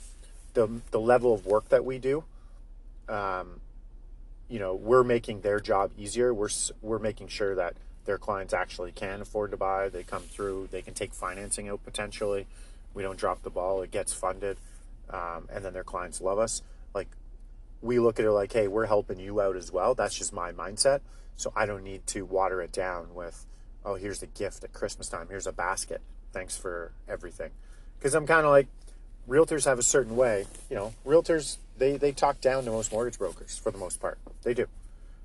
the 0.55 0.69
the 0.91 1.00
level 1.00 1.33
of 1.33 1.47
work 1.47 1.69
that 1.69 1.85
we 1.85 1.99
do, 1.99 2.25
um, 3.09 3.61
you 4.49 4.59
know, 4.59 4.75
we're 4.75 5.05
making 5.05 5.43
their 5.43 5.61
job 5.61 5.93
easier. 5.97 6.35
We're 6.35 6.49
we're 6.83 6.99
making 6.99 7.29
sure 7.29 7.55
that 7.55 7.76
their 8.07 8.19
clients 8.19 8.55
actually 8.55 8.93
can 8.93 9.21
afford 9.21 9.51
to 9.51 9.57
buy. 9.57 9.89
They 9.89 10.03
come 10.03 10.23
through. 10.23 10.69
They 10.71 10.83
can 10.83 10.95
take 10.95 11.13
financing 11.13 11.69
out 11.69 11.85
potentially. 11.85 12.47
We 12.95 13.03
don't 13.03 13.19
drop 13.19 13.43
the 13.43 13.51
ball. 13.51 13.83
It 13.83 13.91
gets 13.91 14.13
funded, 14.13 14.57
um, 15.11 15.49
and 15.53 15.65
then 15.65 15.75
their 15.75 15.85
clients 15.85 16.21
love 16.21 16.39
us. 16.39 16.63
Like 16.95 17.09
we 17.83 17.99
look 17.99 18.19
at 18.19 18.25
it 18.25 18.31
like, 18.31 18.53
hey, 18.53 18.69
we're 18.69 18.87
helping 18.87 19.19
you 19.19 19.41
out 19.41 19.57
as 19.57 19.71
well. 19.71 19.95
That's 19.95 20.17
just 20.17 20.33
my 20.33 20.53
mindset. 20.53 21.01
So 21.37 21.53
I 21.55 21.67
don't 21.67 21.85
need 21.85 22.07
to 22.09 22.25
water 22.25 22.63
it 22.63 22.73
down 22.73 23.15
with, 23.15 23.45
oh, 23.85 23.97
here's 23.97 24.23
a 24.23 24.27
gift 24.27 24.65
at 24.65 24.73
Christmas 24.73 25.09
time. 25.09 25.27
Here's 25.29 25.47
a 25.47 25.53
basket. 25.53 26.01
Thanks 26.33 26.57
for 26.57 26.93
everything. 27.09 27.51
Because 27.99 28.15
I'm 28.15 28.27
kind 28.27 28.47
of 28.47 28.53
like, 28.53 28.69
realtors 29.29 29.67
have 29.67 29.79
a 29.79 29.83
certain 29.83 30.17
way. 30.17 30.47
You 30.71 30.77
know, 30.77 30.95
realtors, 31.07 31.59
they, 31.77 31.99
they 31.99 32.13
talk 32.13 32.41
down 32.41 32.65
to 32.65 32.71
most 32.71 32.91
mortgage 32.91 33.19
brokers 33.19 33.59
for 33.59 33.71
the 33.71 33.79
most 33.79 34.01
part. 34.01 34.19
They 34.43 34.55
do. 34.55 34.67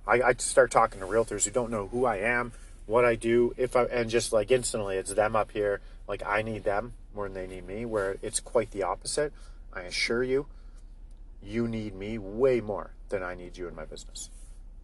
I, 0.06 0.22
I 0.22 0.34
start 0.34 0.72
talking 0.72 1.00
to 1.00 1.06
realtors 1.06 1.46
who 1.46 1.52
don't 1.52 1.72
know 1.72 1.88
who 1.88 2.06
I 2.06 2.18
am, 2.18 2.52
what 2.92 3.06
I 3.06 3.16
do, 3.16 3.54
if 3.58 3.76
I, 3.76 3.86
and 3.86 4.10
just 4.10 4.34
like 4.34 4.52
instantly 4.52 4.98
it's 4.98 5.14
them 5.14 5.36
up 5.36 5.52
here. 5.52 5.80
Like 6.08 6.24
I 6.26 6.42
need 6.42 6.66
them 6.66 6.94
more 7.16 7.28
than 7.28 7.34
they 7.34 7.48
need 7.48 7.66
me, 7.66 7.86
where 7.86 8.18
it's 8.22 8.40
quite 8.40 8.72
the 8.72 8.84
opposite. 8.84 9.34
I 9.74 9.82
assure 9.84 10.24
you, 10.24 10.48
you 11.42 11.68
need 11.68 11.96
me 11.96 12.18
way 12.18 12.60
more 12.60 12.92
than 13.10 13.24
I 13.24 13.34
need 13.34 13.58
you 13.58 13.68
in 13.68 13.76
my 13.76 13.86
business 13.86 14.30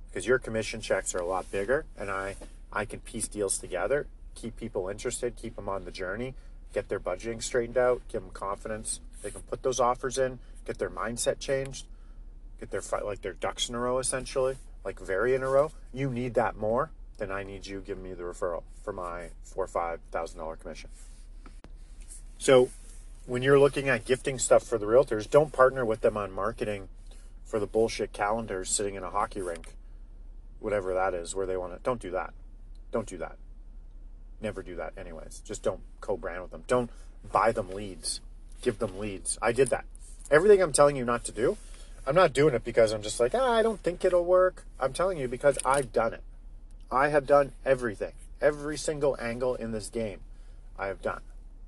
because 0.10 0.26
your 0.26 0.40
commission 0.40 0.82
checks 0.82 1.14
are 1.14 1.20
a 1.20 1.26
lot 1.26 1.52
bigger 1.52 1.86
and 1.98 2.10
I, 2.10 2.36
I 2.72 2.86
can 2.86 3.02
piece 3.02 3.28
deals 3.28 3.58
together, 3.58 4.08
keep 4.36 4.56
people 4.56 4.88
interested, 4.88 5.36
keep 5.36 5.58
them 5.58 5.68
on 5.70 5.84
the 5.84 5.92
journey, 5.92 6.34
get 6.74 6.90
their 6.90 7.00
budgeting 7.00 7.44
straightened 7.44 7.78
out, 7.78 8.02
give 8.10 8.22
them 8.22 8.32
confidence. 8.32 9.02
They 9.22 9.32
can 9.32 9.42
put 9.42 9.64
those 9.64 9.80
offers 9.80 10.18
in, 10.18 10.40
get 10.66 10.78
their 10.78 10.90
mindset 10.90 11.40
changed, 11.40 11.86
get 12.60 12.72
their 12.72 12.82
like 13.04 13.22
their 13.22 13.34
ducks 13.34 13.68
in 13.68 13.76
a 13.76 13.80
row 13.80 14.00
essentially, 14.00 14.56
like 14.86 15.00
very 15.00 15.36
in 15.36 15.44
a 15.44 15.50
row. 15.50 15.72
You 15.94 16.10
need 16.10 16.36
that 16.36 16.56
more 16.56 16.90
than 17.18 17.32
I 17.32 17.44
need 17.44 17.66
you 17.66 17.82
giving 17.86 18.04
me 18.04 18.14
the 18.14 18.24
referral 18.24 18.64
for 18.84 18.94
my 18.94 19.30
four 19.44 19.66
or 19.66 19.68
five 19.68 20.00
thousand 20.12 20.40
dollar 20.40 20.56
commission. 20.56 20.90
So 22.38 22.70
when 23.26 23.42
you're 23.42 23.60
looking 23.60 23.90
at 23.90 24.06
gifting 24.06 24.40
stuff 24.40 24.64
for 24.64 24.78
the 24.78 24.86
realtors, 24.86 25.30
don't 25.30 25.52
partner 25.52 25.84
with 25.86 26.02
them 26.02 26.16
on 26.16 26.32
marketing 26.32 26.88
for 27.44 27.60
the 27.60 27.68
bullshit 27.68 28.14
calendars 28.14 28.70
sitting 28.70 28.96
in 28.96 29.04
a 29.04 29.10
hockey 29.10 29.42
rink, 29.42 29.74
whatever 30.60 30.94
that 30.94 31.14
is, 31.14 31.36
where 31.36 31.46
they 31.46 31.58
want 31.58 31.74
to. 31.74 31.80
Don't 31.84 32.02
do 32.02 32.12
that. 32.12 32.34
Don't 32.92 33.08
do 33.08 33.18
that. 33.18 33.38
Never 34.42 34.62
do 34.62 34.76
that, 34.76 34.94
anyways. 34.98 35.42
Just 35.46 35.64
don't 35.64 35.82
co 36.00 36.16
brand 36.16 36.42
with 36.42 36.52
them. 36.52 36.64
Don't 36.68 36.90
buy 37.32 37.52
them 37.52 37.72
leads. 37.72 38.22
Give 38.62 38.78
them 38.80 39.00
leads. 39.00 39.38
I 39.42 39.52
did 39.52 39.70
that. 39.70 39.86
Everything 40.30 40.62
I'm 40.62 40.74
telling 40.74 40.96
you 40.96 41.06
not 41.06 41.24
to 41.26 41.32
do, 41.32 41.58
I'm 42.06 42.16
not 42.16 42.34
doing 42.34 42.54
it 42.54 42.64
because 42.64 42.92
I'm 42.92 43.02
just 43.02 43.20
like, 43.20 43.34
ah, 43.34 43.52
I 43.52 43.64
don't 43.64 43.82
think 43.82 44.06
it'll 44.06 44.26
work. 44.26 44.66
I'm 44.80 44.94
telling 44.94 45.18
you 45.18 45.28
because 45.28 45.58
I've 45.66 45.92
done 45.92 46.14
it. 46.14 46.22
I 46.92 47.10
have 47.10 47.26
done 47.26 47.54
everything. 47.66 48.14
Every 48.42 48.78
single 48.78 49.18
angle 49.20 49.56
in 49.56 49.72
this 49.72 49.90
game, 49.90 50.20
I 50.78 50.88
have 50.88 51.02
done. 51.02 51.22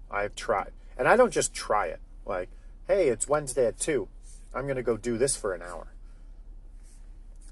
I 0.10 0.22
have 0.24 0.36
tried. 0.36 0.72
And 0.98 1.08
I 1.08 1.16
don't 1.16 1.34
just 1.34 1.54
try 1.54 1.88
it 1.88 2.00
like, 2.26 2.50
hey, 2.88 3.10
it's 3.10 3.28
Wednesday 3.28 3.66
at 3.66 3.80
2. 3.80 4.08
I'm 4.54 4.64
going 4.64 4.76
to 4.76 4.84
go 4.84 4.98
do 4.98 5.18
this 5.18 5.36
for 5.36 5.54
an 5.54 5.62
hour. 5.62 5.88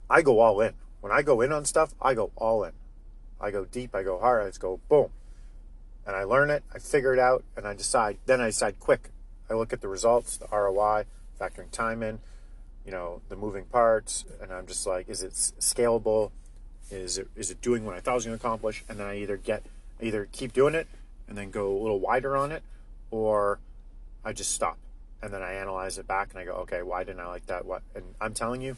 I 0.10 0.22
go 0.22 0.40
all 0.40 0.62
in. 0.62 0.74
When 1.02 1.12
I 1.12 1.22
go 1.22 1.42
in 1.42 1.52
on 1.52 1.66
stuff, 1.66 1.94
I 2.02 2.14
go 2.14 2.32
all 2.36 2.64
in. 2.64 2.74
I 3.40 3.52
go 3.52 3.66
deep, 3.66 3.94
I 3.94 4.04
go 4.04 4.20
hard, 4.20 4.44
I 4.44 4.48
just 4.48 4.60
go 4.60 4.80
boom. 4.90 5.10
And 6.06 6.16
I 6.16 6.24
learn 6.24 6.50
it, 6.50 6.64
I 6.74 6.80
figure 6.80 7.14
it 7.14 7.20
out, 7.20 7.44
and 7.56 7.68
I 7.68 7.74
decide. 7.74 8.18
Then 8.26 8.42
I 8.42 8.48
decide 8.48 8.80
quick. 8.80 9.10
I 9.50 9.54
look 9.54 9.74
at 9.74 9.82
the 9.82 9.88
results, 9.88 10.38
the 10.38 10.48
ROI, 10.48 11.06
factoring 11.40 11.72
time 11.72 12.02
in, 12.02 12.20
you 12.86 12.92
know, 12.92 13.22
the 13.30 13.36
moving 13.36 13.66
parts, 13.66 14.26
and 14.42 14.52
I'm 14.52 14.66
just 14.66 14.88
like, 14.88 15.08
is 15.10 15.22
it 15.22 15.34
scalable? 15.34 16.32
Is 16.89 17.17
it 17.17 17.27
is 17.36 17.51
it 17.51 17.62
doing 17.62 17.86
what 17.86 17.96
I 17.96 18.00
thought 18.00 18.12
I 18.12 18.15
was 18.15 18.25
going 18.25 18.38
to 18.38 18.44
accomplish? 18.44 18.84
And 18.88 19.00
then 19.00 19.08
I 19.08 19.17
either 19.17 19.38
get 19.38 19.63
either 20.01 20.27
keep 20.32 20.53
doing 20.53 20.75
it 20.75 20.88
and 21.27 21.38
then 21.38 21.51
go 21.51 21.75
a 21.75 21.79
little 21.82 22.00
wider 22.00 22.38
on 22.38 22.51
it, 22.51 22.63
or 23.12 23.60
I 24.24 24.34
just 24.34 24.51
stop 24.51 24.77
and 25.22 25.34
then 25.34 25.41
I 25.41 25.53
analyze 25.53 25.98
it 25.98 26.08
back 26.08 26.29
and 26.32 26.39
I 26.39 26.46
go, 26.46 26.53
okay, 26.53 26.82
why 26.82 27.03
didn't 27.03 27.22
I 27.22 27.27
like 27.27 27.48
that? 27.48 27.65
What? 27.65 27.82
And 27.96 28.03
I'm 28.22 28.34
telling 28.34 28.62
you, 28.62 28.77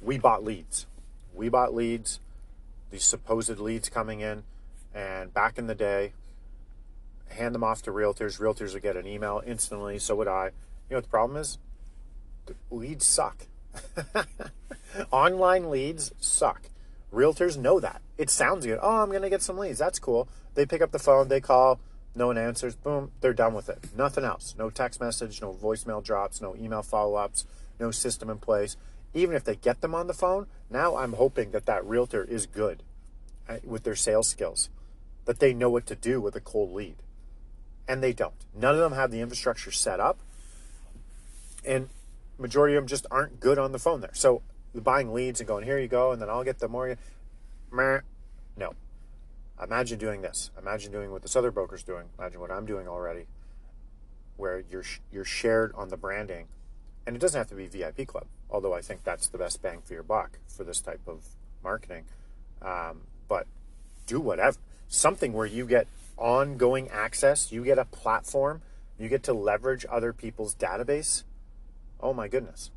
we 0.00 0.18
bought 0.18 0.44
leads. 0.44 0.86
We 1.34 1.48
bought 1.48 1.74
leads, 1.74 2.20
these 2.90 3.04
supposed 3.04 3.58
leads 3.58 3.88
coming 3.88 4.20
in, 4.20 4.44
and 4.94 5.32
back 5.32 5.58
in 5.58 5.66
the 5.66 5.74
day, 5.74 6.12
hand 7.28 7.54
them 7.54 7.62
off 7.62 7.82
to 7.82 7.90
realtors. 7.90 8.40
Realtors 8.40 8.72
would 8.72 8.82
get 8.82 8.96
an 8.96 9.06
email 9.06 9.42
instantly. 9.46 9.98
So 9.98 10.16
would 10.16 10.28
I. 10.28 10.46
You 10.46 10.94
know 10.94 10.96
what 10.96 11.04
the 11.04 11.10
problem 11.10 11.38
is? 11.38 11.58
Leads 12.70 13.04
suck. 13.04 13.46
Online 15.10 15.68
leads 15.68 16.12
suck. 16.18 16.62
Realtors 17.12 17.56
know 17.56 17.80
that. 17.80 18.02
It 18.18 18.30
sounds 18.30 18.66
good. 18.66 18.78
Oh, 18.82 19.02
I'm 19.02 19.08
going 19.08 19.22
to 19.22 19.30
get 19.30 19.42
some 19.42 19.58
leads. 19.58 19.78
That's 19.78 19.98
cool. 19.98 20.28
They 20.54 20.66
pick 20.66 20.82
up 20.82 20.90
the 20.90 20.98
phone, 20.98 21.28
they 21.28 21.40
call, 21.40 21.80
no 22.14 22.26
one 22.26 22.38
answers, 22.38 22.74
boom, 22.74 23.12
they're 23.20 23.32
done 23.32 23.54
with 23.54 23.68
it. 23.68 23.78
Nothing 23.96 24.24
else. 24.24 24.54
No 24.58 24.70
text 24.70 25.00
message, 25.00 25.40
no 25.40 25.52
voicemail 25.52 26.02
drops, 26.02 26.40
no 26.40 26.56
email 26.56 26.82
follow 26.82 27.14
ups, 27.14 27.46
no 27.78 27.90
system 27.90 28.28
in 28.28 28.38
place. 28.38 28.76
Even 29.14 29.36
if 29.36 29.44
they 29.44 29.54
get 29.54 29.80
them 29.80 29.94
on 29.94 30.06
the 30.08 30.14
phone, 30.14 30.46
now 30.68 30.96
I'm 30.96 31.14
hoping 31.14 31.52
that 31.52 31.66
that 31.66 31.84
realtor 31.84 32.24
is 32.24 32.46
good 32.46 32.82
uh, 33.48 33.58
with 33.64 33.84
their 33.84 33.94
sales 33.94 34.28
skills, 34.28 34.68
that 35.24 35.38
they 35.38 35.54
know 35.54 35.70
what 35.70 35.86
to 35.86 35.94
do 35.94 36.20
with 36.20 36.34
a 36.34 36.40
cold 36.40 36.72
lead. 36.72 36.96
And 37.86 38.02
they 38.02 38.12
don't. 38.12 38.34
None 38.54 38.74
of 38.74 38.80
them 38.80 38.92
have 38.92 39.10
the 39.10 39.20
infrastructure 39.20 39.70
set 39.70 40.00
up. 40.00 40.18
And 41.64 41.88
majority 42.36 42.74
of 42.74 42.82
them 42.82 42.88
just 42.88 43.06
aren't 43.10 43.40
good 43.40 43.58
on 43.58 43.72
the 43.72 43.78
phone 43.78 44.00
there. 44.00 44.14
So 44.14 44.42
buying 44.80 45.12
leads 45.12 45.40
and 45.40 45.46
going, 45.46 45.64
here 45.64 45.78
you 45.78 45.88
go, 45.88 46.12
and 46.12 46.20
then 46.20 46.28
I'll 46.28 46.44
get 46.44 46.58
the 46.58 46.68
more. 46.68 46.96
No, 48.56 48.74
Imagine 49.62 49.98
doing 49.98 50.22
this. 50.22 50.50
Imagine 50.56 50.92
doing 50.92 51.10
what 51.10 51.22
this 51.22 51.34
other 51.34 51.50
broker's 51.50 51.82
doing. 51.82 52.04
Imagine 52.18 52.40
what 52.40 52.50
I'm 52.50 52.64
doing 52.64 52.86
already, 52.86 53.26
where 54.36 54.62
you're 54.70 54.84
you're 55.10 55.24
shared 55.24 55.72
on 55.74 55.88
the 55.88 55.96
branding, 55.96 56.46
and 57.06 57.16
it 57.16 57.18
doesn't 57.18 57.38
have 57.38 57.48
to 57.48 57.56
be 57.56 57.66
VIP 57.66 58.06
Club. 58.06 58.26
Although 58.50 58.72
I 58.72 58.80
think 58.80 59.02
that's 59.02 59.26
the 59.26 59.38
best 59.38 59.60
bang 59.60 59.80
for 59.84 59.94
your 59.94 60.04
buck 60.04 60.38
for 60.46 60.62
this 60.62 60.80
type 60.80 61.00
of 61.08 61.24
marketing. 61.62 62.04
Um, 62.62 63.02
but 63.26 63.46
do 64.06 64.20
whatever 64.20 64.58
something 64.86 65.32
where 65.32 65.46
you 65.46 65.66
get 65.66 65.88
ongoing 66.16 66.88
access. 66.88 67.50
You 67.50 67.64
get 67.64 67.78
a 67.78 67.84
platform. 67.84 68.62
You 68.98 69.08
get 69.08 69.24
to 69.24 69.32
leverage 69.32 69.84
other 69.90 70.12
people's 70.12 70.54
database. 70.54 71.24
Oh 72.00 72.12
my 72.12 72.28
goodness, 72.28 72.70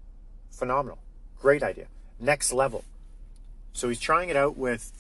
phenomenal! 0.50 0.98
Great 1.42 1.64
idea. 1.64 1.88
Next 2.20 2.54
level. 2.54 2.84
So 3.74 3.90
he's 3.90 4.00
trying 4.00 4.30
it 4.30 4.36
out 4.36 4.56
with 4.58 4.92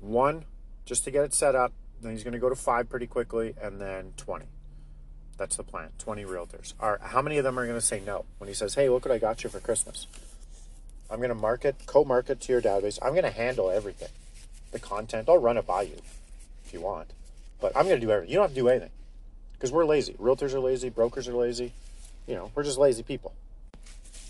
one 0.00 0.44
just 0.84 1.04
to 1.04 1.10
get 1.10 1.24
it 1.24 1.34
set 1.34 1.56
up. 1.56 1.72
Then 2.00 2.12
he's 2.12 2.22
going 2.22 2.32
to 2.32 2.38
go 2.38 2.48
to 2.48 2.54
five 2.54 2.88
pretty 2.88 3.08
quickly 3.08 3.54
and 3.60 3.80
then 3.80 4.12
20. 4.16 4.46
That's 5.36 5.56
the 5.56 5.64
plan 5.64 5.90
20 5.98 6.24
realtors. 6.24 6.74
Are, 6.78 7.00
how 7.02 7.22
many 7.22 7.38
of 7.38 7.44
them 7.44 7.58
are 7.58 7.66
going 7.66 7.78
to 7.78 7.84
say 7.84 8.00
no 8.04 8.24
when 8.38 8.46
he 8.46 8.54
says, 8.54 8.74
hey, 8.74 8.88
look 8.88 9.04
what 9.04 9.12
I 9.12 9.18
got 9.18 9.42
you 9.42 9.50
for 9.50 9.58
Christmas? 9.58 10.06
I'm 11.10 11.18
going 11.18 11.30
to 11.30 11.34
market, 11.34 11.74
co 11.86 12.04
market 12.04 12.40
to 12.42 12.52
your 12.52 12.62
database. 12.62 12.98
I'm 13.02 13.12
going 13.12 13.24
to 13.24 13.30
handle 13.30 13.68
everything. 13.68 14.10
The 14.70 14.78
content, 14.78 15.28
I'll 15.28 15.38
run 15.38 15.56
it 15.56 15.66
by 15.66 15.82
you 15.82 15.96
if 16.66 16.72
you 16.72 16.80
want. 16.80 17.10
But 17.60 17.76
I'm 17.76 17.86
going 17.86 18.00
to 18.00 18.06
do 18.06 18.12
everything. 18.12 18.30
You 18.30 18.36
don't 18.36 18.44
have 18.44 18.54
to 18.54 18.60
do 18.60 18.68
anything 18.68 18.90
because 19.54 19.72
we're 19.72 19.86
lazy. 19.86 20.12
Realtors 20.14 20.54
are 20.54 20.60
lazy, 20.60 20.88
brokers 20.88 21.26
are 21.26 21.34
lazy. 21.34 21.72
You 22.28 22.34
know, 22.34 22.52
we're 22.54 22.62
just 22.62 22.78
lazy 22.78 23.02
people 23.02 23.32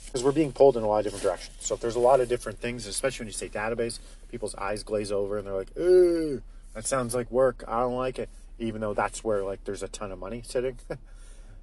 because 0.09 0.25
we're 0.25 0.33
being 0.33 0.53
pulled 0.53 0.77
in 0.77 0.83
a 0.83 0.87
lot 0.87 0.99
of 0.99 1.05
different 1.05 1.23
directions. 1.23 1.57
So 1.61 1.75
if 1.75 1.81
there's 1.81 1.97
a 1.97 2.01
lot 2.01 2.21
of 2.21 2.29
different 2.29 2.59
things, 2.61 2.87
especially 2.87 3.25
when 3.25 3.29
you 3.29 3.35
say 3.35 3.49
database, 3.49 3.99
people's 4.31 4.55
eyes 4.55 4.83
glaze 4.83 5.13
over 5.13 5.39
and 5.39 5.47
they're 5.47 5.55
like, 5.55 5.77
"Ooh, 5.79 6.43
that 6.75 6.87
sounds 6.87 7.15
like 7.15 7.31
work. 7.31 7.63
I 7.69 7.81
don't 7.81 7.97
like 7.97 8.19
it." 8.19 8.29
Even 8.59 8.81
though 8.81 8.95
that's 8.95 9.23
where 9.23 9.45
like 9.45 9.65
there's 9.65 9.83
a 9.83 9.89
ton 9.89 10.11
of 10.11 10.19
money 10.19 10.43
sitting. 10.45 10.79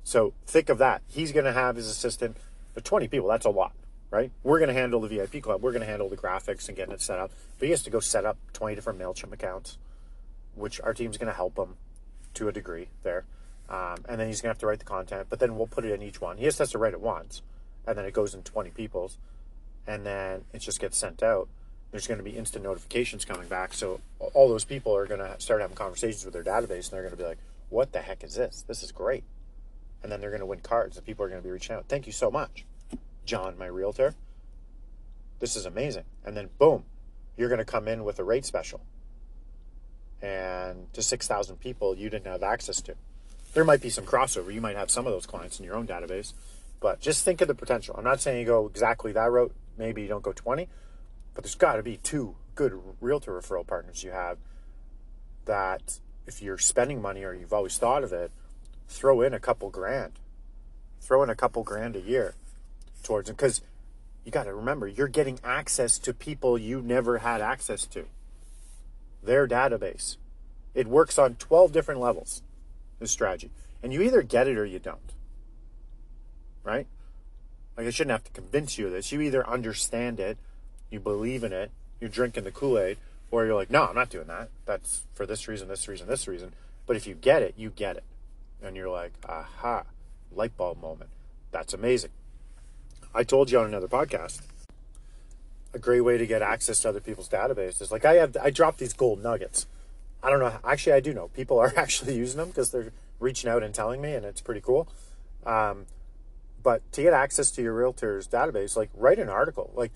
so 0.04 0.34
think 0.46 0.70
of 0.70 0.78
that. 0.78 1.02
He's 1.08 1.32
going 1.32 1.46
to 1.46 1.54
have 1.54 1.76
his 1.76 1.88
assistant. 1.88 2.38
The 2.76 2.82
20 2.82 3.08
people. 3.08 3.30
That's 3.30 3.46
a 3.46 3.50
lot, 3.50 3.74
right? 4.12 4.32
We're 4.44 4.60
going 4.60 4.70
to 4.70 4.74
handle 4.74 5.02
the 5.02 5.08
VIP 5.08 5.42
club. 5.42 5.62
We're 5.62 5.72
going 5.72 5.82
to 5.82 5.88
handle 5.88 6.10
the 6.10 6.18
graphics 6.18 6.68
and 6.68 6.78
getting 6.78 6.94
it 6.94 7.02
set 7.02 7.20
up. 7.20 7.32
But 7.58 7.66
he 7.66 7.72
has 7.72 7.84
to 7.84 7.90
go 7.90 8.00
set 8.00 8.26
up 8.26 8.38
20 8.54 8.76
different 8.76 9.00
Mailchimp 9.00 9.34
accounts, 9.34 9.78
which 10.56 10.80
our 10.82 10.94
team's 10.94 11.18
going 11.18 11.28
to 11.32 11.36
help 11.36 11.58
him 11.58 11.76
to 12.36 12.48
a 12.48 12.52
degree 12.52 12.90
there. 13.04 13.24
Um, 13.70 13.96
and 14.08 14.20
then 14.20 14.28
he's 14.28 14.42
going 14.42 14.50
to 14.50 14.56
have 14.56 14.60
to 14.60 14.68
write 14.68 14.80
the 14.80 14.86
content. 14.86 15.28
But 15.30 15.40
then 15.40 15.58
we'll 15.58 15.68
put 15.68 15.86
it 15.86 15.94
in 15.94 16.04
each 16.04 16.22
one. 16.22 16.38
He 16.38 16.44
just 16.44 16.60
has 16.60 16.72
to 16.72 16.78
write 16.78 16.94
it 16.94 17.02
once 17.02 17.42
and 17.88 17.98
then 17.98 18.06
it 18.06 18.14
goes 18.14 18.34
in 18.34 18.44
20 18.44 18.72
people's, 18.72 19.18
and 19.88 20.06
then 20.06 20.46
it 20.54 20.60
just 20.60 20.80
gets 20.80 20.98
sent 20.98 21.22
out. 21.24 21.48
There's 21.92 22.08
going 22.08 22.18
to 22.18 22.24
be 22.24 22.32
instant 22.32 22.64
notifications 22.64 23.24
coming 23.24 23.48
back. 23.48 23.74
So 23.74 24.02
all 24.34 24.50
those 24.50 24.66
people 24.66 24.96
are 24.96 25.06
going 25.06 25.22
to 25.22 25.40
start 25.40 25.62
having 25.62 25.78
conversations 25.78 26.26
with 26.26 26.34
their 26.34 26.44
database, 26.44 26.86
and 26.86 26.92
they're 26.92 27.02
going 27.02 27.12
to 27.12 27.18
be 27.18 27.24
like, 27.24 27.38
"What 27.70 27.94
the 27.94 28.02
heck 28.02 28.24
is 28.24 28.36
this? 28.36 28.66
This 28.68 28.84
is 28.84 28.92
great!" 28.92 29.24
And 30.04 30.12
then 30.12 30.20
they're 30.20 30.30
going 30.30 30.42
to 30.42 30.46
win 30.46 30.60
cards, 30.60 30.98
and 30.98 31.06
people 31.06 31.26
are 31.26 31.30
going 31.30 31.42
to 31.42 31.48
be 31.48 31.52
reaching 31.52 31.76
out. 31.76 31.86
Thank 31.88 32.06
you 32.06 32.14
so 32.14 32.30
much, 32.30 32.66
John, 33.26 33.58
my 33.58 33.68
realtor. 33.68 34.16
This 35.40 35.56
is 35.56 35.66
amazing. 35.66 36.04
And 36.26 36.36
then 36.36 36.50
boom, 36.58 36.84
you're 37.38 37.50
going 37.50 37.60
to 37.60 37.66
come 37.66 37.88
in 37.88 38.04
with 38.04 38.20
a 38.20 38.24
rate 38.24 38.46
special, 38.46 38.82
and 40.22 40.92
to 40.94 41.02
6,000 41.02 41.58
people 41.58 41.96
you 41.96 42.10
didn't 42.10 42.28
have 42.28 42.44
access 42.44 42.82
to. 42.82 42.96
There 43.54 43.64
might 43.64 43.82
be 43.82 43.90
some 43.90 44.06
crossover. 44.06 44.54
You 44.54 44.60
might 44.60 44.76
have 44.76 44.92
some 44.92 45.08
of 45.08 45.14
those 45.14 45.26
clients 45.26 45.60
in 45.60 45.66
your 45.66 45.76
own 45.76 45.88
database 45.88 46.34
but 46.80 47.00
just 47.00 47.24
think 47.24 47.42
of 47.42 47.48
the 47.48 47.56
potential. 47.56 47.96
I'm 47.98 48.04
not 48.04 48.22
saying 48.22 48.40
you 48.40 48.46
go 48.46 48.68
exactly 48.68 49.12
that 49.14 49.32
route. 49.32 49.54
Maybe 49.78 50.02
you 50.02 50.08
don't 50.08 50.24
go 50.24 50.34
20, 50.34 50.68
but 51.34 51.44
there's 51.44 51.56
got 51.56 51.76
to 51.76 51.84
be 51.84 51.98
two 51.98 52.36
good 52.56 52.80
realtor 53.02 53.32
referral 53.34 53.68
partners 53.68 54.04
you 54.04 54.12
have 54.12 54.38
that 55.46 56.00
if 56.26 56.42
you're 56.42 56.58
spending 56.58 57.02
money 57.02 57.24
or 57.24 57.34
you've 57.34 57.54
always 57.54 57.78
thought 57.78 58.04
of 58.04 58.14
it, 58.14 58.32
throw 58.88 59.22
in 59.22 59.34
a 59.34 59.40
couple 59.40 59.70
grand. 59.70 60.14
Throw 61.02 61.24
in 61.24 61.30
a 61.30 61.36
couple 61.36 61.64
grand 61.64 61.96
a 61.96 62.02
year 62.02 62.34
towards 63.04 63.30
it 63.30 63.34
because 63.34 63.62
you 64.24 64.32
got 64.32 64.46
to 64.46 64.54
remember 64.54 64.88
you're 64.88 65.08
getting 65.08 65.40
access 65.44 66.00
to 66.00 66.14
people 66.14 66.58
you 66.58 66.82
never 66.82 67.20
had 67.20 67.42
access 67.42 67.86
to. 67.88 68.06
Their 69.24 69.48
database. 69.48 70.18
It 70.74 70.88
works 70.88 71.18
on 71.18 71.36
12 71.36 71.72
different 71.72 72.02
levels, 72.02 72.42
this 73.00 73.12
strategy. 73.12 73.52
And 73.82 73.94
you 73.94 74.02
either 74.02 74.22
get 74.24 74.48
it 74.48 74.58
or 74.58 74.66
you 74.66 74.80
don't. 74.80 75.14
Right? 76.66 76.88
Like, 77.78 77.88
I 77.88 77.90
shouldn't 77.92 78.12
have 78.12 78.24
to 78.26 78.32
convince 78.32 78.78
you 78.78 78.88
of 78.88 78.92
this. 78.92 79.12
You 79.12 79.22
either 79.22 79.48
understand 79.48 80.20
it, 80.20 80.38
you 80.90 81.00
believe 81.00 81.44
in 81.44 81.54
it, 81.54 81.72
you're 82.02 82.10
drinking 82.10 82.44
the 82.44 82.52
Kool 82.52 82.78
Aid, 82.78 82.98
or 83.32 83.46
you're 83.46 83.56
like, 83.56 83.70
no, 83.70 83.84
I'm 83.86 83.96
not 83.96 84.10
doing 84.10 84.28
that. 84.28 84.50
That's 84.66 85.04
for 85.14 85.26
this 85.26 85.48
reason, 85.48 85.68
this 85.68 85.88
reason, 85.88 86.08
this 86.08 86.28
reason. 86.28 86.54
But 86.86 86.96
if 86.96 87.08
you 87.08 87.16
get 87.16 87.42
it, 87.42 87.54
you 87.58 87.70
get 87.70 87.98
it. 87.98 88.04
And 88.62 88.76
you're 88.76 88.90
like, 88.90 89.14
aha, 89.28 89.84
light 90.32 90.56
bulb 90.58 90.82
moment. 90.82 91.10
That's 91.52 91.74
amazing. 91.74 92.12
I 93.14 93.24
told 93.24 93.50
you 93.52 93.60
on 93.60 93.66
another 93.66 93.88
podcast, 93.88 94.42
a 95.74 95.80
great 95.80 96.02
way 96.02 96.18
to 96.18 96.26
get 96.26 96.42
access 96.42 96.80
to 96.82 96.90
other 96.90 97.00
people's 97.00 97.30
databases. 97.30 97.92
Like 97.92 98.06
I 98.06 98.16
have, 98.16 98.36
I 98.42 98.50
drop 98.50 98.78
these 98.78 98.94
gold 98.94 99.22
nuggets. 99.22 99.68
I 100.24 100.30
don't 100.30 100.40
know. 100.40 100.58
Actually, 100.64 100.94
I 100.94 101.00
do 101.00 101.14
know 101.14 101.28
people 101.30 101.60
are 101.60 101.74
actually 101.78 102.16
using 102.16 102.38
them 102.38 102.50
because 102.50 102.72
they're 102.72 102.92
reaching 103.20 103.50
out 103.50 103.64
and 103.64 103.74
telling 103.74 104.02
me, 104.02 104.14
and 104.14 104.26
it's 104.26 104.42
pretty 104.42 104.62
cool. 104.62 104.88
Um, 105.46 105.86
but 106.66 106.92
to 106.94 107.04
get 107.04 107.14
access 107.14 107.52
to 107.52 107.62
your 107.62 107.74
realtor's 107.74 108.28
database, 108.28 108.76
like 108.76 108.90
write 108.96 109.20
an 109.20 109.30
article. 109.30 109.72
Like 109.76 109.92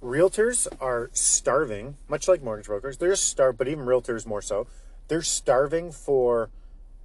realtors 0.00 0.68
are 0.80 1.10
starving, 1.12 1.96
much 2.08 2.28
like 2.28 2.40
mortgage 2.40 2.66
brokers. 2.66 2.98
They're 2.98 3.16
starved, 3.16 3.58
but 3.58 3.66
even 3.66 3.84
realtors 3.84 4.24
more 4.24 4.40
so. 4.40 4.68
They're 5.08 5.22
starving 5.22 5.90
for 5.90 6.50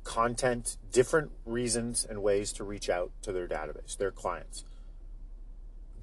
content, 0.03 0.77
different 0.91 1.31
reasons 1.43 2.05
and 2.07 2.22
ways 2.22 2.53
to 2.53 2.63
reach 2.63 2.88
out 2.88 3.10
to 3.24 3.31
their 3.31 3.48
database, 3.48 3.98
their 3.98 4.12
clients. 4.12 4.63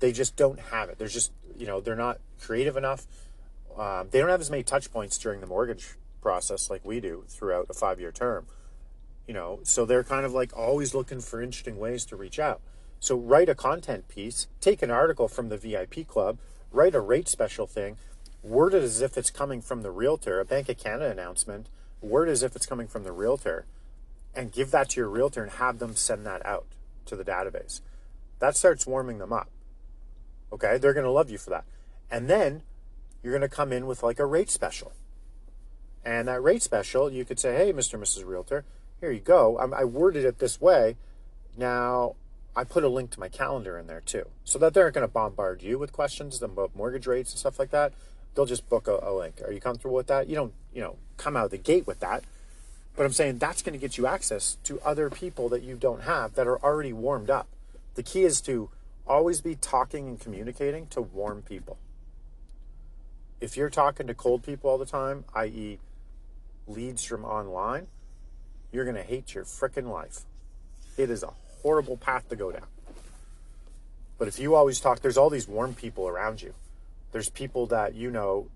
They 0.01 0.11
just 0.11 0.35
don't 0.35 0.59
have 0.59 0.89
it. 0.89 0.99
They're 0.99 1.07
just, 1.07 1.31
you 1.57 1.69
know, 1.69 1.81
they're 1.81 1.95
not 1.95 2.19
creative 2.41 2.77
enough. 2.77 3.07
Um, 3.79 4.09
they 4.11 4.19
don't 4.19 4.31
have 4.31 4.41
as 4.41 4.51
many 4.51 4.65
touch 4.65 4.91
points 4.91 5.17
during 5.17 5.41
the 5.41 5.47
mortgage 5.47 5.95
process 6.21 6.69
like 6.71 6.85
we 6.85 6.99
do 6.99 7.23
throughout 7.29 7.69
a 7.71 7.75
five 7.75 8.01
year 8.01 8.11
term. 8.11 8.47
You 9.27 9.35
know, 9.35 9.61
so 9.63 9.85
they're 9.85 10.05
kind 10.05 10.27
of 10.27 10.33
like 10.33 10.57
always 10.57 10.95
looking 10.95 11.21
for 11.21 11.43
interesting 11.43 11.79
ways 11.79 12.05
to 12.07 12.17
reach 12.17 12.39
out. 12.39 12.61
So 13.01 13.17
write 13.17 13.49
a 13.49 13.55
content 13.55 14.09
piece, 14.09 14.47
take 14.61 14.83
an 14.83 14.91
article 14.91 15.29
from 15.29 15.49
the 15.49 15.57
VIP 15.57 16.07
club, 16.07 16.39
write 16.73 16.95
a 16.95 17.01
rate 17.01 17.29
special 17.29 17.67
thing, 17.67 17.97
word 18.43 18.75
it 18.75 18.83
as 18.83 19.01
if 19.01 19.17
it's 19.17 19.31
coming 19.31 19.61
from 19.61 19.83
the 19.83 19.91
realtor, 19.91 20.41
a 20.41 20.45
Bank 20.45 20.69
of 20.69 20.79
Canada 20.79 21.11
announcement, 21.11 21.69
word 22.01 22.29
as 22.29 22.43
if 22.43 22.55
it's 22.55 22.67
coming 22.67 22.87
from 22.87 23.05
the 23.05 23.13
realtor, 23.13 23.67
and 24.35 24.53
give 24.53 24.71
that 24.71 24.91
to 24.91 25.01
your 25.01 25.09
realtor 25.09 25.43
and 25.43 25.53
have 25.53 25.79
them 25.79 25.97
send 25.97 26.27
that 26.27 26.45
out 26.45 26.67
to 27.07 27.17
the 27.17 27.25
database. 27.25 27.81
That 28.39 28.57
starts 28.57 28.87
warming 28.87 29.19
them 29.19 29.33
up. 29.33 29.49
Okay, 30.53 30.79
they're 30.79 30.93
going 30.93 31.05
to 31.05 31.11
love 31.11 31.31
you 31.31 31.39
for 31.39 31.51
that. 31.51 31.65
And 32.11 32.29
then 32.29 32.63
you're 33.23 33.33
going 33.33 33.49
to 33.49 33.49
come 33.49 33.73
in 33.73 33.87
with 33.87 34.03
like 34.03 34.19
a 34.19 34.27
rate 34.27 34.51
special. 34.51 34.93
And 36.05 36.29
that 36.29 36.43
rate 36.43 36.63
special, 36.63 37.11
you 37.11 37.25
could 37.25 37.41
say, 37.41 37.57
hey, 37.57 37.73
Mr. 37.73 37.95
and 37.95 38.03
Mrs. 38.03 38.27
Realtor, 38.27 38.65
here 39.05 39.13
you 39.13 39.21
go. 39.21 39.59
I'm, 39.59 39.75
I 39.75 39.85
worded 39.85 40.25
it 40.25 40.39
this 40.39 40.63
way. 40.63 40.97
Now, 41.59 42.15
I 42.57 42.65
put 42.65 42.85
a 42.85 42.89
link 42.89 43.11
to 43.11 43.21
my 43.21 43.29
calendar 43.29 43.79
in 43.79 43.87
there 43.87 44.01
too, 44.01 44.29
so 44.45 44.59
that 44.61 44.73
they're 44.73 44.87
not 44.87 44.95
going 44.95 45.07
to 45.07 45.13
bombard 45.13 45.63
you 45.63 45.79
with 45.79 45.93
questions 45.93 46.43
about 46.43 46.75
mortgage 46.75 47.07
rates 47.07 47.31
and 47.33 47.39
stuff 47.39 47.59
like 47.59 47.71
that. 47.71 47.93
They'll 48.35 48.47
just 48.47 48.67
book 48.71 48.89
a, 48.89 48.99
a 49.03 49.13
link. 49.13 49.43
Are 49.45 49.53
you 49.53 49.61
comfortable 49.61 49.95
with 49.95 50.07
that? 50.07 50.27
You 50.27 50.37
don't, 50.37 50.55
you 50.73 50.81
know, 50.81 50.97
come 51.19 51.37
out 51.37 51.45
of 51.45 51.51
the 51.51 51.59
gate 51.59 51.87
with 51.87 52.01
that. 52.01 52.25
But 52.97 53.05
I'm 53.05 53.13
saying 53.13 53.39
that's 53.39 53.61
going 53.61 53.75
to 53.75 53.79
get 53.79 53.99
you 53.99 54.07
access 54.07 54.57
to 54.65 54.81
other 54.81 55.11
people 55.11 55.51
that 55.51 55.63
you 55.63 55.77
don't 55.77 56.05
have 56.05 56.35
that 56.35 56.47
are 56.47 56.59
already 56.65 56.95
warmed 56.95 57.29
up. 57.29 57.47
The 57.97 58.03
key 58.03 58.23
is 58.23 58.41
to 58.43 58.71
always 59.07 59.43
be 59.43 59.55
talking 59.55 60.09
and 60.09 60.19
communicating 60.19 60.87
to 60.89 61.03
warm 61.03 61.43
people. 61.43 61.77
If 63.39 63.55
you're 63.55 63.69
talking 63.69 64.07
to 64.07 64.15
cold 64.15 64.43
people 64.45 64.71
all 64.71 64.79
the 64.79 64.87
time, 64.87 65.25
i.e., 65.35 65.79
leads 66.67 67.05
from 67.05 67.27
online, 67.27 67.89
you're 68.75 68.85
going 68.85 68.97
to 68.97 69.05
hate 69.05 69.35
your 69.35 69.45
freaking 69.45 69.89
life. 69.89 70.23
It 70.97 71.09
is 71.09 71.23
a 71.23 71.33
horrible 71.63 71.97
path 71.97 72.29
to 72.31 72.37
go 72.37 72.51
down. 72.51 72.67
But 74.19 74.27
if 74.27 74.41
you 74.41 74.57
always 74.57 74.81
talk, 74.81 75.01
there's 75.01 75.17
all 75.17 75.31
these 75.31 75.47
warm 75.47 75.75
people 75.75 76.09
around 76.09 76.43
you. 76.43 76.55
There's 77.13 77.31
people 77.31 77.67
that 77.67 77.95
you 77.95 78.11
know, 78.11 78.49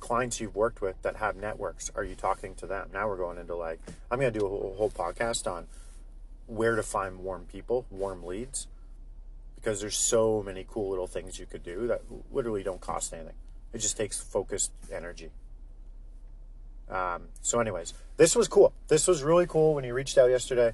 clients 0.00 0.40
you've 0.40 0.56
worked 0.56 0.80
with 0.80 1.00
that 1.02 1.16
have 1.16 1.36
networks. 1.36 1.92
Are 1.94 2.02
you 2.02 2.16
talking 2.16 2.56
to 2.56 2.66
them? 2.66 2.88
Now 2.92 3.06
we're 3.08 3.16
going 3.16 3.38
into 3.38 3.54
like, 3.54 3.78
I'm 4.10 4.18
going 4.18 4.32
to 4.32 4.38
do 4.38 4.44
a 4.44 4.48
whole, 4.48 4.74
whole 4.76 4.90
podcast 4.90 5.50
on 5.50 5.68
where 6.48 6.74
to 6.74 6.82
find 6.82 7.20
warm 7.20 7.44
people, 7.44 7.86
warm 7.88 8.24
leads, 8.24 8.66
because 9.54 9.80
there's 9.80 9.96
so 9.96 10.42
many 10.44 10.66
cool 10.68 10.90
little 10.90 11.06
things 11.06 11.38
you 11.38 11.46
could 11.46 11.62
do 11.62 11.86
that 11.86 12.02
literally 12.32 12.64
don't 12.64 12.80
cost 12.80 13.14
anything. 13.14 13.36
It 13.72 13.78
just 13.78 13.96
takes 13.96 14.20
focused 14.20 14.72
energy. 14.92 15.30
Um, 16.92 17.22
so, 17.40 17.58
anyways, 17.58 17.94
this 18.16 18.36
was 18.36 18.48
cool. 18.48 18.72
This 18.88 19.08
was 19.08 19.22
really 19.22 19.46
cool 19.46 19.74
when 19.74 19.84
you 19.84 19.94
reached 19.94 20.18
out 20.18 20.30
yesterday. 20.30 20.72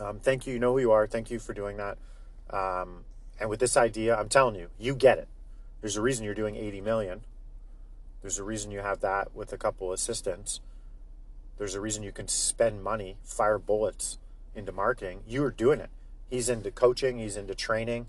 Um, 0.00 0.20
thank 0.20 0.46
you. 0.46 0.54
You 0.54 0.58
know 0.58 0.72
who 0.72 0.80
you 0.80 0.92
are. 0.92 1.06
Thank 1.06 1.30
you 1.30 1.38
for 1.38 1.52
doing 1.52 1.76
that. 1.76 1.98
Um, 2.50 3.04
and 3.38 3.50
with 3.50 3.60
this 3.60 3.76
idea, 3.76 4.16
I'm 4.16 4.28
telling 4.28 4.54
you, 4.54 4.68
you 4.78 4.94
get 4.94 5.18
it. 5.18 5.28
There's 5.80 5.96
a 5.96 6.02
reason 6.02 6.24
you're 6.24 6.34
doing 6.34 6.56
80 6.56 6.80
million. 6.80 7.20
There's 8.22 8.38
a 8.38 8.44
reason 8.44 8.70
you 8.70 8.80
have 8.80 9.00
that 9.00 9.34
with 9.34 9.52
a 9.52 9.58
couple 9.58 9.92
assistants. 9.92 10.60
There's 11.58 11.74
a 11.74 11.80
reason 11.80 12.02
you 12.02 12.12
can 12.12 12.28
spend 12.28 12.82
money, 12.82 13.16
fire 13.22 13.58
bullets 13.58 14.18
into 14.54 14.72
marketing. 14.72 15.20
You 15.26 15.44
are 15.44 15.50
doing 15.50 15.80
it. 15.80 15.90
He's 16.28 16.48
into 16.48 16.70
coaching. 16.70 17.18
He's 17.18 17.36
into 17.36 17.54
training. 17.54 18.06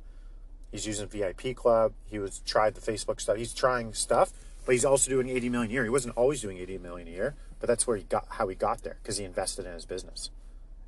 He's 0.72 0.86
using 0.86 1.08
VIP 1.08 1.56
Club. 1.56 1.94
He 2.06 2.20
was 2.20 2.40
tried 2.46 2.76
the 2.76 2.82
Facebook 2.82 3.20
stuff. 3.20 3.38
He's 3.38 3.54
trying 3.54 3.94
stuff, 3.94 4.32
but 4.66 4.74
he's 4.74 4.86
also 4.86 5.10
doing 5.10 5.30
80 5.30 5.50
million 5.50 5.72
a 5.72 5.74
year. 5.74 5.84
He 5.84 5.90
wasn't 5.90 6.18
always 6.18 6.42
doing 6.42 6.58
80 6.58 6.78
million 6.80 7.08
a 7.08 7.12
year, 7.12 7.36
but 7.60 7.68
that's 7.68 7.88
where 7.88 7.98
he 7.98 8.04
got 8.04 8.26
how 8.30 8.48
he 8.48 8.56
got 8.56 8.84
there 8.84 8.98
because 9.02 9.18
he 9.18 9.24
invested 9.24 9.66
in 9.66 9.74
his 9.74 9.86
business. 9.86 10.30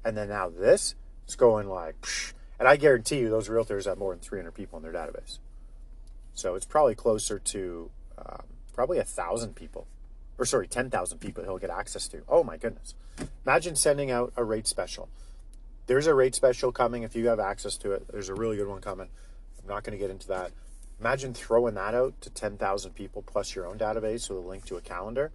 And 0.03 0.17
then 0.17 0.29
now 0.29 0.49
this 0.49 0.95
is 1.27 1.36
going 1.36 1.67
like, 1.67 1.99
psh, 2.01 2.34
and 2.60 2.67
I 2.67 2.75
guarantee 2.75 3.19
you 3.19 3.29
those 3.29 3.49
realtors 3.49 3.86
have 3.86 3.97
more 3.97 4.13
than 4.13 4.19
300 4.19 4.51
people 4.51 4.77
in 4.77 4.84
their 4.84 4.93
database. 4.93 5.39
So 6.34 6.55
it's 6.55 6.65
probably 6.65 6.95
closer 6.95 7.39
to 7.39 7.89
um, 8.17 8.43
probably 8.73 8.99
a 8.99 9.03
thousand 9.03 9.55
people, 9.55 9.88
or 10.38 10.45
sorry, 10.45 10.67
10,000 10.67 11.17
people 11.19 11.43
he'll 11.43 11.57
get 11.57 11.69
access 11.69 12.07
to. 12.10 12.21
Oh 12.27 12.43
my 12.43 12.57
goodness. 12.57 12.95
Imagine 13.45 13.75
sending 13.75 14.12
out 14.12 14.34
a 14.38 14.43
rate 14.43 14.67
special. 14.67 15.10
There's 15.88 16.07
a 16.07 16.13
rate 16.13 16.36
special 16.36 16.71
coming 16.71 17.03
if 17.03 17.15
you 17.15 17.27
have 17.27 17.39
access 17.39 17.77
to 17.77 17.91
it. 17.91 18.07
There's 18.12 18.29
a 18.29 18.36
really 18.36 18.57
good 18.57 18.67
one 18.67 18.81
coming. 18.81 19.10
I'm 19.60 19.67
not 19.67 19.84
going 19.84 19.97
to 19.97 20.01
get 20.01 20.10
into 20.10 20.27
that. 20.29 20.51
Imagine 21.01 21.33
throwing 21.33 21.73
that 21.73 21.93
out 21.93 22.13
to 22.21 22.29
10,000 22.29 22.91
people 22.91 23.23
plus 23.23 23.55
your 23.55 23.67
own 23.67 23.77
database 23.77 24.29
with 24.29 24.37
a 24.37 24.47
link 24.47 24.65
to 24.65 24.77
a 24.77 24.81
calendar. 24.81 25.31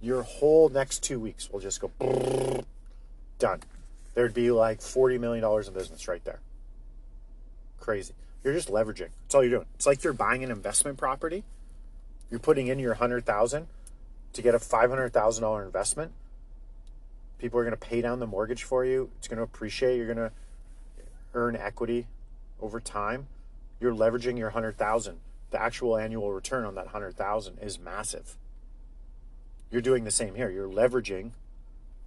Your 0.00 0.22
whole 0.22 0.70
next 0.70 1.02
two 1.02 1.20
weeks 1.20 1.50
will 1.50 1.60
just 1.60 1.80
go 1.80 2.64
done 3.38 3.60
there'd 4.14 4.34
be 4.34 4.50
like 4.50 4.80
$40 4.80 5.20
million 5.20 5.44
in 5.44 5.72
business 5.72 6.08
right 6.08 6.24
there. 6.24 6.40
Crazy. 7.78 8.14
You're 8.44 8.54
just 8.54 8.68
leveraging. 8.68 9.08
That's 9.22 9.34
all 9.34 9.42
you're 9.42 9.58
doing. 9.58 9.66
It's 9.74 9.86
like 9.86 10.02
you're 10.02 10.12
buying 10.12 10.42
an 10.44 10.50
investment 10.50 10.98
property. 10.98 11.44
You're 12.30 12.40
putting 12.40 12.68
in 12.68 12.78
your 12.78 12.94
100000 12.94 13.66
to 14.32 14.42
get 14.42 14.54
a 14.54 14.58
$500,000 14.58 15.64
investment. 15.64 16.12
People 17.38 17.58
are 17.58 17.64
going 17.64 17.76
to 17.76 17.80
pay 17.80 18.00
down 18.00 18.20
the 18.20 18.26
mortgage 18.26 18.62
for 18.62 18.84
you. 18.84 19.10
It's 19.18 19.28
going 19.28 19.38
to 19.38 19.42
appreciate. 19.42 19.96
You're 19.96 20.06
going 20.06 20.18
to 20.18 20.32
earn 21.34 21.56
equity 21.56 22.06
over 22.60 22.80
time. 22.80 23.26
You're 23.80 23.94
leveraging 23.94 24.38
your 24.38 24.50
100000 24.50 25.18
The 25.50 25.60
actual 25.60 25.96
annual 25.96 26.32
return 26.32 26.64
on 26.64 26.74
that 26.76 26.86
100000 26.86 27.58
is 27.60 27.78
massive. 27.78 28.36
You're 29.70 29.80
doing 29.80 30.04
the 30.04 30.10
same 30.10 30.34
here. 30.34 30.50
You're 30.50 30.68
leveraging 30.68 31.32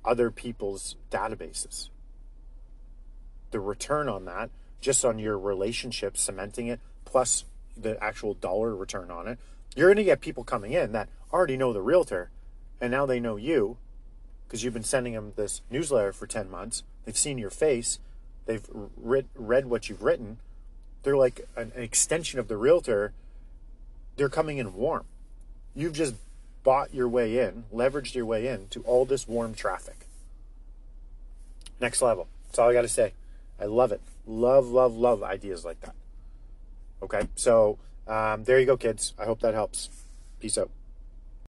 other 0.05 0.31
people's 0.31 0.95
databases 1.09 1.89
the 3.53 3.61
return 3.61 4.09
on 4.09 4.25
that, 4.25 4.49
just 4.81 5.05
on 5.05 5.17
your 5.17 5.39
relationship, 5.39 6.17
cementing 6.17 6.67
it, 6.67 6.81
plus 7.05 7.45
the 7.77 8.03
actual 8.03 8.33
dollar 8.33 8.75
return 8.75 9.09
on 9.09 9.27
it, 9.27 9.39
you're 9.75 9.87
going 9.87 9.97
to 9.97 10.03
get 10.03 10.19
people 10.19 10.43
coming 10.43 10.73
in 10.73 10.91
that 10.91 11.07
already 11.31 11.55
know 11.55 11.71
the 11.71 11.81
realtor 11.81 12.29
and 12.81 12.91
now 12.91 13.05
they 13.05 13.19
know 13.19 13.37
you 13.37 13.77
because 14.45 14.63
you've 14.63 14.73
been 14.73 14.83
sending 14.83 15.13
them 15.13 15.33
this 15.35 15.61
newsletter 15.69 16.11
for 16.11 16.27
10 16.27 16.49
months. 16.49 16.83
They've 17.05 17.17
seen 17.17 17.37
your 17.37 17.49
face, 17.49 17.99
they've 18.45 18.65
read, 18.97 19.27
read 19.35 19.67
what 19.67 19.87
you've 19.87 20.03
written. 20.03 20.39
They're 21.03 21.17
like 21.17 21.47
an, 21.55 21.71
an 21.75 21.83
extension 21.83 22.39
of 22.39 22.47
the 22.47 22.57
realtor. 22.57 23.13
They're 24.15 24.29
coming 24.29 24.57
in 24.57 24.73
warm. 24.75 25.05
You've 25.75 25.93
just 25.93 26.15
bought 26.63 26.93
your 26.93 27.07
way 27.07 27.39
in, 27.39 27.65
leveraged 27.73 28.15
your 28.15 28.25
way 28.25 28.47
in 28.47 28.67
to 28.69 28.81
all 28.81 29.05
this 29.05 29.27
warm 29.27 29.53
traffic. 29.53 30.07
Next 31.79 32.01
level. 32.01 32.27
That's 32.47 32.59
all 32.59 32.69
I 32.69 32.73
got 32.73 32.83
to 32.83 32.87
say. 32.87 33.13
I 33.59 33.65
love 33.65 33.91
it. 33.91 34.01
Love, 34.25 34.67
love, 34.67 34.95
love 34.95 35.23
ideas 35.23 35.65
like 35.65 35.81
that. 35.81 35.95
Okay, 37.01 37.27
so 37.35 37.77
um, 38.07 38.45
there 38.45 38.59
you 38.59 38.65
go, 38.65 38.77
kids. 38.77 39.13
I 39.19 39.25
hope 39.25 39.41
that 39.41 39.53
helps. 39.53 39.89
Peace 40.39 40.57
out. 40.57 40.69